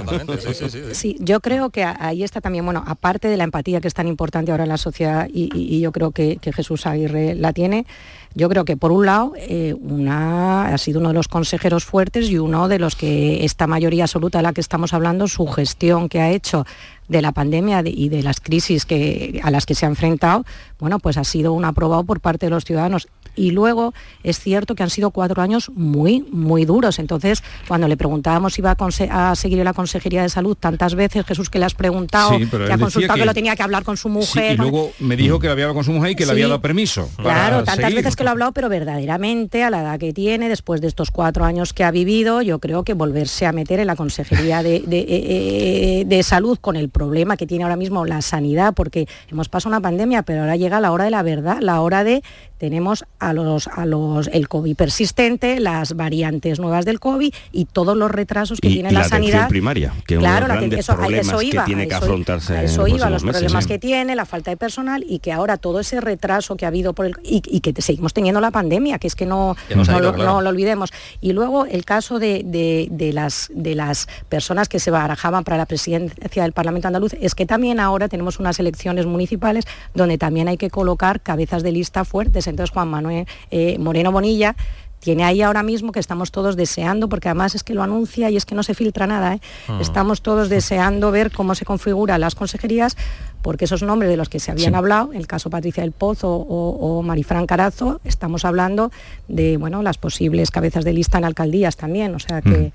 [0.92, 4.08] Sí, yo creo que ahí está también, bueno, aparte de la empatía que es tan
[4.08, 7.52] importante ahora en la sociedad y, y, y yo creo que, que Jesús Aguirre la
[7.52, 7.86] tiene,
[8.34, 12.30] yo creo que por un lado eh, una, ha sido uno de los consejeros fuertes
[12.30, 16.08] y uno de los que esta mayoría absoluta de la que estamos hablando, su gestión
[16.08, 16.64] que ha hecho
[17.08, 20.44] de la pandemia y de las crisis que, a las que se ha enfrentado,
[20.78, 24.74] bueno, pues ha sido un aprobado por parte de los ciudadanos Y luego es cierto
[24.74, 26.98] que han sido cuatro años muy, muy duros.
[26.98, 28.76] Entonces, cuando le preguntábamos si iba
[29.10, 32.72] a, seguir en la Consejería de Salud tantas veces, Jesús que le has preguntado, que
[32.72, 33.24] ha consultado que...
[33.24, 34.54] lo tenía que hablar con su mujer.
[34.54, 36.48] y luego me dijo que lo había hablado con su mujer y que le había
[36.48, 37.08] dado permiso.
[37.16, 40.80] Claro, tantas veces que lo ha hablado, pero verdaderamente a la edad que tiene, después
[40.80, 43.96] de estos cuatro años que ha vivido, yo creo que volverse a meter en la
[43.96, 48.74] Consejería de, de, eh, de Salud con el problema que tiene ahora mismo la sanidad,
[48.74, 52.04] porque hemos pasado una pandemia, pero ahora llega la hora de la verdad, la hora
[52.04, 52.22] de
[52.58, 57.96] tenemos a los, a los, el COVID persistente, las variantes nuevas del COVID y todos
[57.96, 59.48] los retrasos que tiene la, sanidad.
[59.48, 62.64] primaria, que claro, la, eso, eso iba, que tiene que afrontarse.
[62.64, 66.00] Eso, iba, los problemas que tiene, la falta de personal y que ahora todo ese
[66.00, 69.26] retraso que ha habido por el y, que seguimos teniendo la pandemia, que es que
[69.26, 70.90] no, no, lo, olvidemos.
[71.20, 75.66] Y luego el caso de, de, las, de las personas que se barajaban para la
[75.66, 79.64] presidencia del Parlamento andaluz es que también ahora tenemos unas elecciones municipales
[79.94, 84.56] donde también hay que colocar cabezas de lista fuertes entonces Juan Manuel eh, Moreno Bonilla
[85.00, 88.36] tiene ahí ahora mismo que estamos todos deseando, porque además es que lo anuncia y
[88.36, 89.40] es que no se filtra nada, ¿eh?
[89.68, 89.78] ah.
[89.80, 92.96] estamos todos deseando ver cómo se configuran las consejerías
[93.42, 97.02] porque esos nombres de los que se habían hablado, el caso Patricia del Pozo o,
[97.02, 98.90] Marifran Carazo, estamos hablando
[99.28, 102.48] de bueno las posibles cabezas de lista en alcaldías también, o sea que...
[102.48, 102.72] Mm.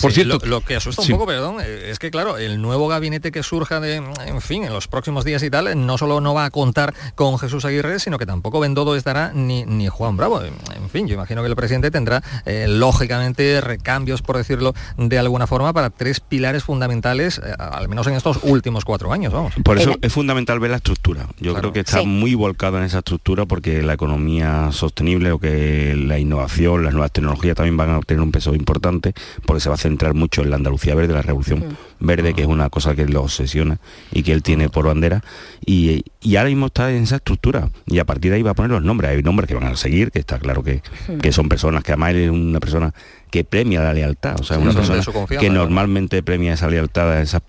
[0.00, 3.42] Por cierto, lo, que asusta un poco, perdón, es que claro, el nuevo gabinete que
[3.42, 6.50] surja de, en fin, en los próximos días y tal, no solo no va a
[6.50, 10.42] contar con Jesús Aguirre, sino que tampoco Bendodo estará ni, ni Juan Bravo.
[10.42, 15.46] En fin, yo imagino que el presidente tendrá, eh, lógicamente, recambios, por decirlo de alguna
[15.46, 19.54] forma, para tres pilares fundamentales, eh, al menos en estos últimos cuatro años, vamos.
[19.62, 21.26] Por eso es fundamental ver la estructura.
[21.40, 25.94] Yo creo que está muy volcado en esa estructura porque la economía sostenible o que
[25.96, 29.14] la innovación, las nuevas tecnologías también van a tener un peso importante
[29.46, 32.48] porque se va a centrar mucho en la Andalucía verde, la revolución verde, que es
[32.48, 33.78] una cosa que lo obsesiona
[34.12, 35.22] y que él tiene por bandera.
[35.64, 36.04] Y,
[36.36, 37.70] ahora mismo está en esa estructura.
[37.86, 39.10] Y a partir de ahí va a poner los nombres.
[39.10, 40.82] Hay nombres que van a seguir, que está claro que,
[41.20, 42.92] que son personas que además es una persona
[43.30, 47.40] que premia la lealtad, o sea, una persona que normalmente premia esa lealtad a esas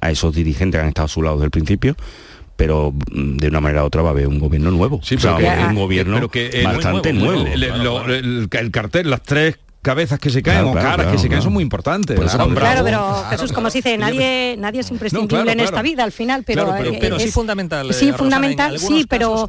[0.00, 1.96] a esos dirigentes que han estado a su lado desde el principio
[2.60, 5.00] pero mm, de una manera u otra va a haber un gobierno nuevo.
[5.02, 6.28] Sí, pero un gobierno
[6.62, 7.46] bastante nuevo.
[7.46, 11.62] El, cartel, las tres cabezas que se caen o caras que se caen son muy
[11.62, 12.20] importantes.
[12.54, 16.44] claro, pero Jesús, como se dice, nadie, nadie es imprescindible en esta vida al final,
[16.44, 17.94] pero, pero, sí fundamental.
[17.94, 19.48] Sí, fundamental, sí, pero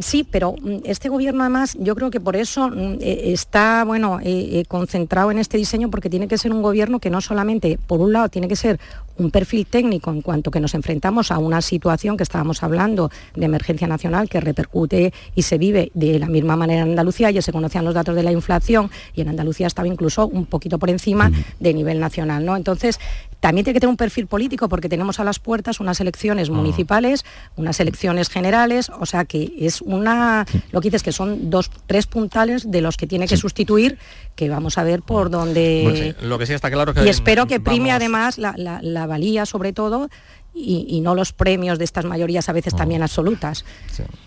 [0.00, 4.18] Sí, pero mm, este gobierno además yo creo que por eso mm, e, está bueno
[4.20, 7.78] eh, eh, concentrado en este diseño porque tiene que ser un gobierno que no solamente,
[7.86, 8.80] por un lado, tiene que ser
[9.16, 13.44] un perfil técnico en cuanto que nos enfrentamos a una situación que estábamos hablando de
[13.44, 17.52] emergencia nacional que repercute y se vive de la misma manera en Andalucía, ya se
[17.52, 21.30] conocían los datos de la inflación y en Andalucía estaba incluso un poquito por encima
[21.60, 22.44] de nivel nacional.
[22.44, 22.56] ¿no?
[22.56, 22.98] Entonces,
[23.44, 26.52] también tiene que tener un perfil político porque tenemos a las puertas unas elecciones ah.
[26.54, 27.26] municipales,
[27.56, 32.06] unas elecciones generales, o sea que es una, lo que dices que son dos, tres
[32.06, 33.98] puntales de los que tiene que sustituir,
[34.34, 36.16] que vamos a ver por dónde...
[36.22, 37.04] lo que sí está claro que...
[37.04, 40.08] Y espero que prime además la, la valía sobre todo
[40.54, 43.64] y, no los premios de estas mayorías a veces también absolutas.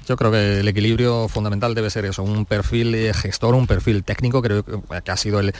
[0.07, 4.03] Yo creo que el equilibrio fundamental debe ser eso, un perfil eh, gestor, un perfil
[4.03, 5.53] técnico, creo que ha sido el,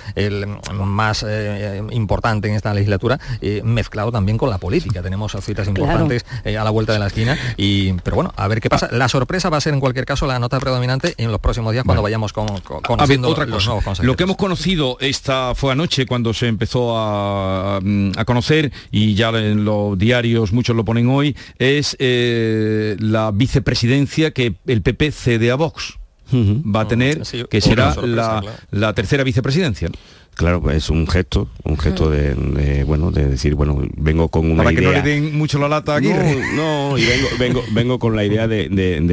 [0.73, 5.01] más eh, importante en esta legislatura, eh, mezclado también con la política.
[5.01, 8.69] Tenemos citas importantes a la vuelta de la esquina, y, pero bueno, a ver qué
[8.69, 8.89] pasa.
[8.91, 11.85] La sorpresa va a ser en cualquier caso la nota predominante en los próximos días
[11.85, 13.77] cuando vayamos con, conociendo otra cosa.
[14.01, 19.29] Lo que hemos conocido esta fue anoche cuando se empezó a, a conocer y ya
[19.29, 25.51] en los diarios muchos lo ponen hoy, es eh, la vicepresidencia que el PP cede
[25.51, 25.97] a Vox.
[26.33, 29.89] Va a tener, que será la, la, tercera vicepresidencia.
[30.37, 34.63] Claro, pues es un gesto, un gesto de, bueno, de decir, bueno, vengo con una
[34.63, 34.81] Para idea.
[34.81, 36.11] que no le den mucho la lata aquí.
[36.55, 37.03] No, y
[37.39, 38.69] vengo, vengo, con la idea de,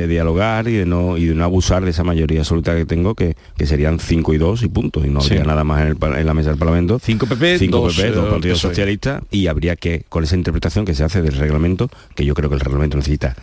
[0.06, 3.36] dialogar y de no y de no abusar de esa mayoría absoluta que tengo, que,
[3.64, 6.58] serían 5 y 2 y puntos, y no habría nada más en, la mesa del
[6.58, 6.98] Parlamento.
[6.98, 11.04] 5 PP, 5 PP, 2 partidos socialistas, y habría que, con esa interpretación que se
[11.04, 13.34] hace del reglamento, que yo creo que el reglamento necesita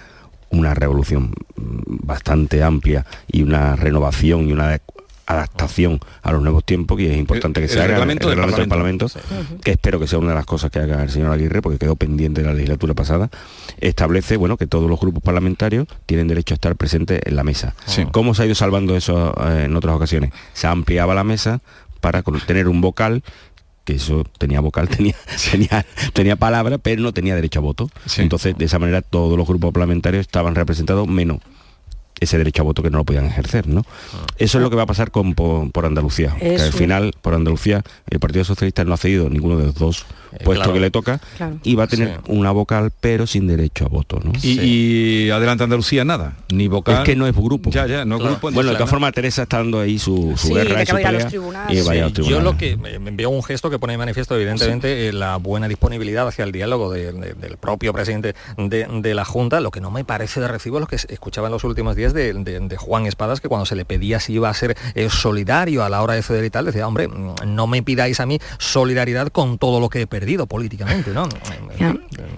[0.51, 4.79] una revolución bastante amplia y una renovación y una
[5.31, 9.07] adaptación a los nuevos tiempos y es importante que se haga el reglamento, del Parlamento,
[9.63, 11.95] que espero que sea una de las cosas que haga el señor Aguirre porque quedó
[11.95, 13.29] pendiente de la legislatura pasada
[13.79, 17.75] establece bueno que todos los grupos parlamentarios tienen derecho a estar presentes en la mesa.
[18.11, 20.31] ¿cómo se ha ido salvando eso eh, en otras ocasiones?
[20.53, 21.61] se ampliaba la mesa
[21.99, 23.23] para tener un vocal
[23.83, 25.15] que eso tenía vocal, tenía,
[25.51, 27.89] tenía, tenía palabra, pero no tenía derecho a voto.
[28.17, 31.39] Entonces, de esa manera, todos los grupos parlamentarios estaban representados menos
[32.21, 33.83] ese derecho a voto que no lo podían ejercer, ¿no?
[34.37, 36.35] Eso es lo que va a pasar con, por, Andalucía.
[36.39, 40.05] Que al final, por Andalucía, el Partido Socialista no ha cedido ninguno de los dos
[40.31, 41.19] eh, puestos que le toca
[41.63, 44.31] y va a tener una vocal pero sin derecho a voto, ¿no?
[44.41, 46.99] Y, adelante Andalucía nada, ni vocal.
[46.99, 47.69] Es que no es grupo.
[47.71, 48.51] Ya, ya, no es grupo.
[48.51, 51.29] Bueno, de todas formas Teresa está dando ahí su, guerra y su pelea
[51.69, 54.35] y vaya a los Yo lo que me envió un gesto que pone de manifiesto
[54.35, 59.71] evidentemente eh, la buena disponibilidad hacia el diálogo del propio presidente de, la Junta, lo
[59.71, 63.05] que no me parece de recibo lo que escuchaba en los últimos días de, Juan
[63.05, 66.13] Espadas, que cuando se le pedía si iba a ser eh, solidario a la hora
[66.13, 69.79] de ceder y tal, decía, hombre, mm, no me pidáis a mí solidaridad con todo
[69.79, 71.27] lo que he perdido políticamente, ¿no?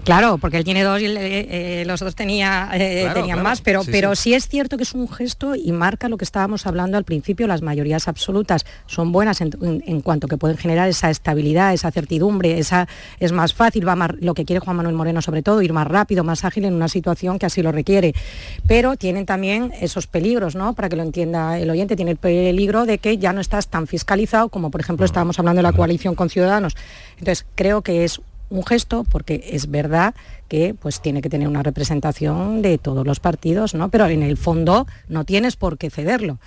[0.04, 2.70] Claro, porque él tiene dos y eh, los dos tenía,
[3.14, 4.34] tenían más, pero, pero sí.
[4.34, 7.62] es cierto que es un gesto y marca lo que estábamos hablando al principio, las
[7.62, 12.86] mayorías absolutas son buenas en, cuanto que pueden generar esa estabilidad, esa certidumbre, esa
[13.18, 16.24] es más fácil, va lo que quiere Juan Manuel Moreno sobre todo, ir más rápido,
[16.24, 18.14] más ágil en una situación que así lo requiere.
[18.66, 20.74] Pero tienen también esos peligros, ¿no?
[20.74, 23.86] Para que lo entienda el oyente, tiene el peligro de que ya no estás tan
[23.86, 26.76] fiscalizado como por ejemplo estábamos hablando de la coalición con Ciudadanos.
[27.18, 30.14] Entonces creo que es un gesto, porque es verdad
[30.54, 33.88] que pues tiene que tener una representación de todos los partidos, ¿no?
[33.88, 36.38] Pero en el fondo no tienes por qué cederlo.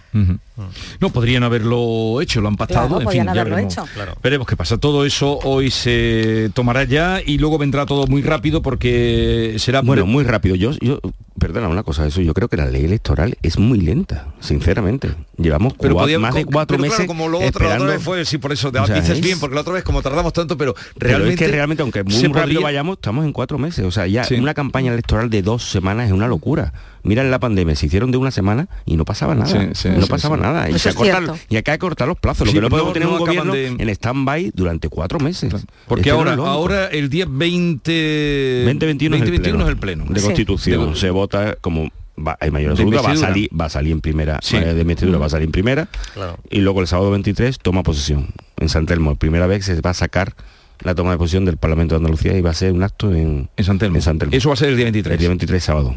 [1.01, 3.75] No, podrían haberlo hecho, lo han pactado, en fin, ya veremos,
[4.23, 4.77] veremos qué pasa.
[4.77, 9.81] Todo eso hoy se tomará ya y luego vendrá todo muy rápido porque será...
[9.81, 10.55] Bueno, muy rápido.
[10.55, 11.01] Yo, yo
[11.37, 15.09] perdona una cosa, eso yo creo que la ley electoral es muy lenta, sinceramente.
[15.37, 15.75] Llevamos
[16.19, 17.77] más de cuatro meses como lo otro, esperando...
[17.77, 20.01] La otra vez fue, sí, por eso te dices bien, porque la otra vez como
[20.01, 21.33] tardamos tanto, pero realmente...
[21.33, 23.85] es que realmente, aunque muy rápido vayamos, estamos en cuatro meses.
[23.85, 26.73] O sea, ya una campaña electoral de dos semanas es una locura.
[27.03, 29.71] Mira en la pandemia, se hicieron de una semana y no pasaba nada.
[29.97, 30.69] no pasaba nada.
[30.69, 30.91] Y, se
[31.49, 32.47] y acá hay que cortar los plazos.
[32.47, 35.53] Lo que no podemos tener un gobierno en stand-by durante cuatro meses.
[35.87, 38.63] Porque ahora, ahora el día 20...
[38.65, 40.95] 2021 es, el pleno, de constitución.
[40.95, 41.89] Se vota como
[42.39, 45.29] hay mayor duda, va a salir, va a salir en primera, de investidura va a
[45.29, 45.87] salir en primera,
[46.49, 49.93] y luego el sábado 23 toma posesión en San Telmo, primera vez se va a
[49.93, 50.33] sacar
[50.81, 53.49] la toma de posición del Parlamento de Andalucía y va a ser un acto en,
[53.55, 53.97] en San Telmo.
[54.31, 55.13] Eso va a ser el día 23.
[55.13, 55.95] El día 23 sábado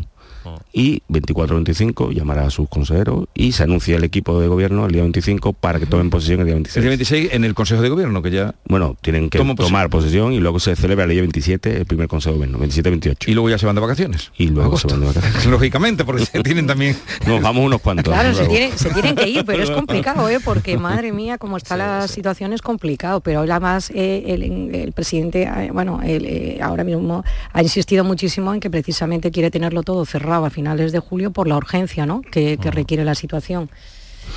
[0.72, 5.03] y 24-25 llamará a sus consejeros y se anuncia el equipo de gobierno el día
[5.03, 6.76] 25 para que tomen posesión el día 26.
[6.76, 8.55] El día 26 en el Consejo de Gobierno, que ya...
[8.66, 12.38] Bueno, tienen que tomar posesión y luego se celebra el día 27 el primer Consejo
[12.38, 13.28] de Gobierno, 27-28.
[13.28, 14.32] Y luego ya se van de vacaciones.
[14.36, 15.47] Y luego se van de vacaciones.
[15.47, 16.97] Lógicamente, porque tienen también...
[17.26, 18.12] Nos vamos unos cuantos.
[18.12, 20.38] Claro, se, tienen que ir, pero es complicado, ¿eh?
[20.45, 25.70] porque madre mía, como está la situación es complicado, pero además eh, el, presidente, eh,
[25.72, 30.51] bueno, eh, ahora mismo ha insistido muchísimo en que precisamente quiere tenerlo todo cerrado a
[30.51, 32.22] finales de julio por la urgencia ¿no?
[32.22, 33.70] que, requiere la situación.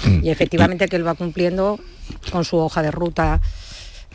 [0.06, 0.26] Mm.
[0.26, 1.80] Y efectivamente que él va cumpliendo
[2.32, 3.42] con su hoja de ruta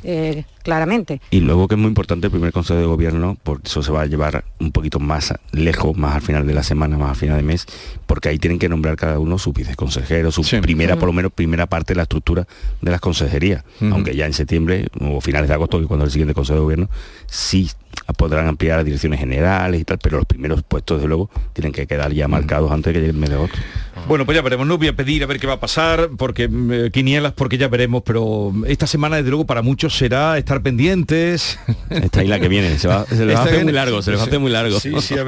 [0.05, 1.21] eh, claramente.
[1.31, 4.03] Y luego que es muy importante el primer Consejo de Gobierno, por eso se va
[4.03, 7.37] a llevar un poquito más lejos, más al final de la semana, más al final
[7.37, 7.67] de mes,
[8.07, 11.67] porque ahí tienen que nombrar cada uno su viceconsejero, su primera, por lo menos primera
[11.67, 12.47] parte de la estructura
[12.81, 16.35] de las consejerías, aunque ya en septiembre o finales de agosto, que cuando el siguiente
[16.35, 16.91] Consejo de Gobierno,
[17.27, 17.71] sí
[18.17, 21.87] podrán ampliar las direcciones generales y tal, pero los primeros puestos, de luego, tienen que
[21.87, 23.59] quedar ya marcados antes de que llegue el mes de agosto.
[24.07, 24.67] Bueno, pues ya veremos.
[24.67, 27.69] No voy a pedir a ver qué va a pasar, porque eh, quinielas, porque ya
[27.69, 31.59] veremos, pero esta semana, desde luego, para muchos será estar pendientes.
[31.91, 34.21] Esta isla que viene, se, va, se les va a hacer muy largo, se les
[34.21, 34.79] va a hacer muy largo.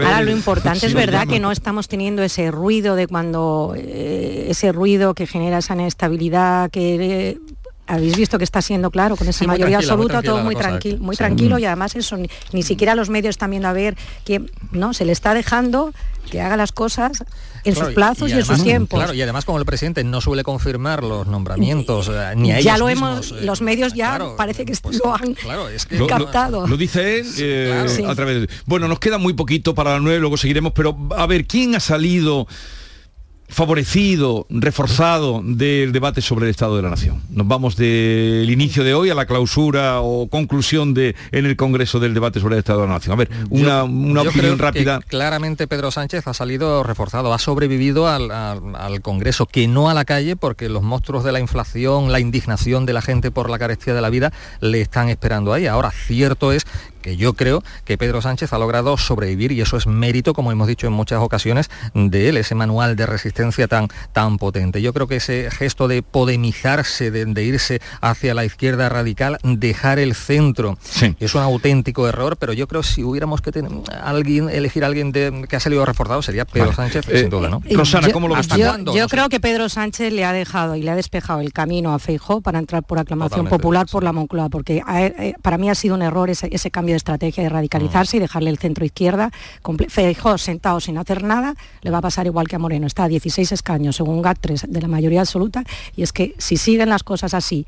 [0.05, 4.73] Ahora, lo importante es verdad que no estamos teniendo ese ruido de cuando, eh, ese
[4.73, 7.31] ruido que genera esa inestabilidad, que...
[7.31, 7.39] Eh,
[7.91, 11.59] habéis visto que está siendo claro con esa mayoría absoluta todo muy tranquilo muy tranquilo
[11.59, 12.17] y además eso
[12.53, 15.93] ni, siquiera los medios están viendo a ver que no se le está dejando
[16.31, 17.25] que haga las cosas
[17.65, 18.99] en sus plazos y, en sus tiempos.
[18.99, 22.65] Claro, y además como el presidente no suele confirmar los nombramientos eh, ni a ellos
[22.65, 25.35] Ya lo hemos, eh, los medios ya parece que pues, lo han
[26.07, 26.67] captado.
[26.67, 28.49] Lo, dice él eh, a través de...
[28.67, 31.81] Bueno, nos queda muy poquito para la nueve, luego seguiremos, pero a ver, ¿quién ha
[31.81, 32.47] salido
[33.51, 37.21] favorecido, reforzado del debate sobre el Estado de la Nación.
[37.31, 42.01] Nos vamos del inicio de hoy a la clausura o conclusión de en el Congreso
[42.01, 43.13] del debate sobre el Estado de la Nación.
[43.15, 45.01] A ver, una, opinión rápida.
[45.01, 50.05] claramente Pedro Sánchez ha salido reforzado, ha sobrevivido al, al, Congreso, que no a la
[50.05, 53.95] calle, porque los monstruos de la inflación, la indignación de la gente por la carestía
[53.95, 55.67] de la vida le están esperando ahí.
[55.67, 56.67] Ahora, cierto es
[57.01, 60.69] que yo creo que Pedro Sánchez ha logrado sobrevivir y eso es mérito, como hemos
[60.69, 64.83] dicho en muchas ocasiones, de él, ese manual de resistencia tan, tan potente.
[64.83, 70.15] Yo creo que ese gesto de podemizarse, de, irse hacia la izquierda radical, dejar el
[70.15, 70.79] centro,
[71.19, 73.71] es un auténtico error, pero yo creo que si hubiéramos que tener
[74.03, 77.63] alguien, elegir a alguien que ha salido reforzado sería Pedro Sánchez, sin eh, duda, ¿no?
[77.71, 78.49] Rosana, ¿cómo lo ves?
[78.95, 81.99] Yo, creo que Pedro Sánchez le ha dejado y le ha despejado el camino a
[81.99, 85.95] Feijó para entrar por aclamación popular por la Moncloa, porque eh, para mí ha sido
[85.95, 89.31] un error ese, ese cambio de estrategia de radicalizarse y dejarle el centro izquierda.
[89.89, 92.87] Feijó sentado sin hacer nada, le va a pasar igual que a Moreno.
[92.87, 95.63] Está a 17 16 escaños, según GAT3, de la mayoría absoluta,
[95.95, 97.67] y es que si siguen las cosas así,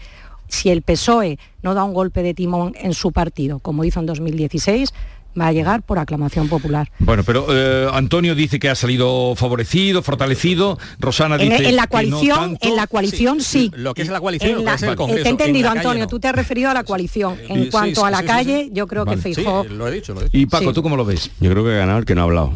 [0.48, 4.06] si el PSOE no da un golpe de timón en su partido, como hizo en
[4.06, 4.92] 2016,
[5.38, 6.90] va a llegar por aclamación popular.
[6.98, 10.78] Bueno, pero eh, Antonio dice que ha salido favorecido, fortalecido.
[10.98, 12.68] Rosana En, dice en la que no coalición, tanto.
[12.68, 13.70] en la coalición sí.
[13.74, 15.22] Lo que es la coalición, En que la- es el Congreso.
[15.22, 16.04] Te he entendido, en la Antonio.
[16.04, 16.08] no.
[16.08, 17.36] Tú te has referido a la coalición.
[17.36, 18.70] Sí, En sí, cuanto sí, a la sí, sí, calle, sí.
[18.72, 19.16] yo creo Vale.
[19.22, 19.64] que Sí, Feijó.
[19.64, 20.36] lo he dicho, lo he dicho.
[20.38, 20.72] Y Paco, Sí.
[20.74, 21.30] ¿tú cómo lo ves?
[21.40, 22.52] Yo creo que ha ganado el que no ha hablado.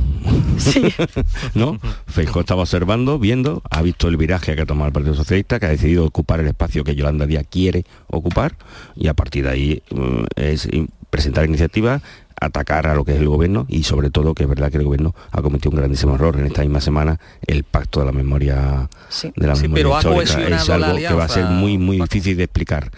[1.55, 1.79] ¿No?
[2.07, 5.67] Feijó estaba observando, viendo, ha visto el viraje que ha tomado el Partido Socialista, que
[5.67, 8.57] ha decidido ocupar el espacio que Yolanda Díaz quiere ocupar
[8.95, 10.69] y a partir de ahí mm, es
[11.11, 12.03] presentar iniciativas
[12.41, 14.85] atacar a lo que es el gobierno y sobre todo que es verdad que el
[14.85, 18.89] gobierno ha cometido un grandísimo error en esta misma semana el pacto de la memoria
[19.37, 20.57] de la Sí, memoria pero histórica.
[20.57, 22.91] es la algo que va a ser muy muy difícil de explicar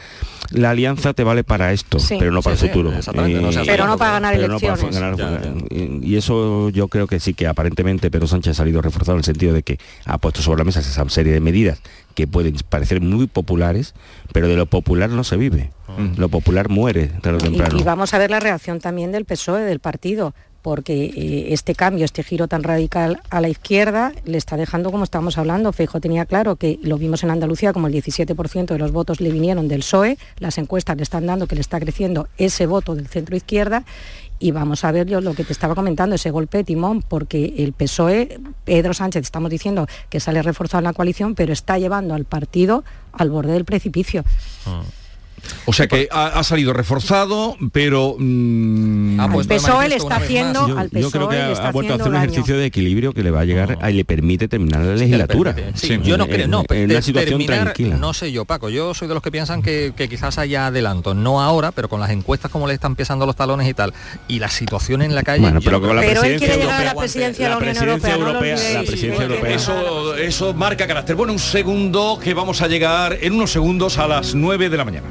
[0.51, 2.17] la alianza te vale para esto Sí.
[2.19, 4.73] pero no para Sí, el sí, futuro no Pero no para ganar pero no para
[4.75, 4.99] elecciones.
[4.99, 8.81] ganar- Ya, y y eso yo creo que sí que aparentemente Pedro Sánchez ha salido
[8.81, 11.81] reforzado en el sentido de que ha puesto sobre la mesa esa serie de medidas
[12.15, 13.95] que pueden parecer muy populares,
[14.33, 15.71] pero de lo popular no se vive.
[16.17, 17.79] Lo popular muere tarde o Y, temprano.
[17.79, 22.05] y vamos a ver la reacción también del PSOE, del partido, porque eh, este cambio,
[22.05, 26.27] este giro tan radical a la izquierda, le está dejando, como estábamos hablando, Feijo tenía
[26.27, 29.81] claro que lo vimos en Andalucía, como el 17% de los votos le vinieron del
[29.81, 33.85] PSOE, las encuestas le están dando que le está creciendo ese voto del centro izquierda,
[34.41, 37.55] y vamos a ver yo lo que te estaba comentando, ese golpe de timón, porque
[37.59, 42.15] el PSOE, Pedro Sánchez, estamos diciendo que sale reforzado en la coalición, pero está llevando
[42.15, 44.25] al partido al borde del precipicio.
[45.67, 48.17] O sea que ha, ha salido reforzado, pero...
[48.19, 51.69] mm, Al PSOE le está haciendo, Yo, al yo creo PSOE que ha, vuelto a
[51.69, 52.25] haciendo hacer un daño.
[52.25, 55.55] ejercicio de equilibrio que le va a llegar y le permite terminar la legislatura.
[55.75, 57.97] Sí, yo no En- creo, no, en, en una situación terminar, tranquila.
[57.97, 61.15] No sé yo, Paco, yo soy de los que piensan que, que quizás haya adelanto,
[61.15, 63.93] no ahora, pero con las encuestas como le están pisando los talones y tal,
[64.29, 65.41] y la situación en la calle.
[65.43, 68.39] Bueno, pero no con la creo- Pero él quiere a la de Unión Europea, no
[68.39, 69.55] presidencia europea.
[69.55, 71.17] Eso, eso marca carácter.
[71.17, 74.85] Bueno, un segundo que vamos a llegar en unos segundos a las 9 de la
[74.85, 75.07] mañana.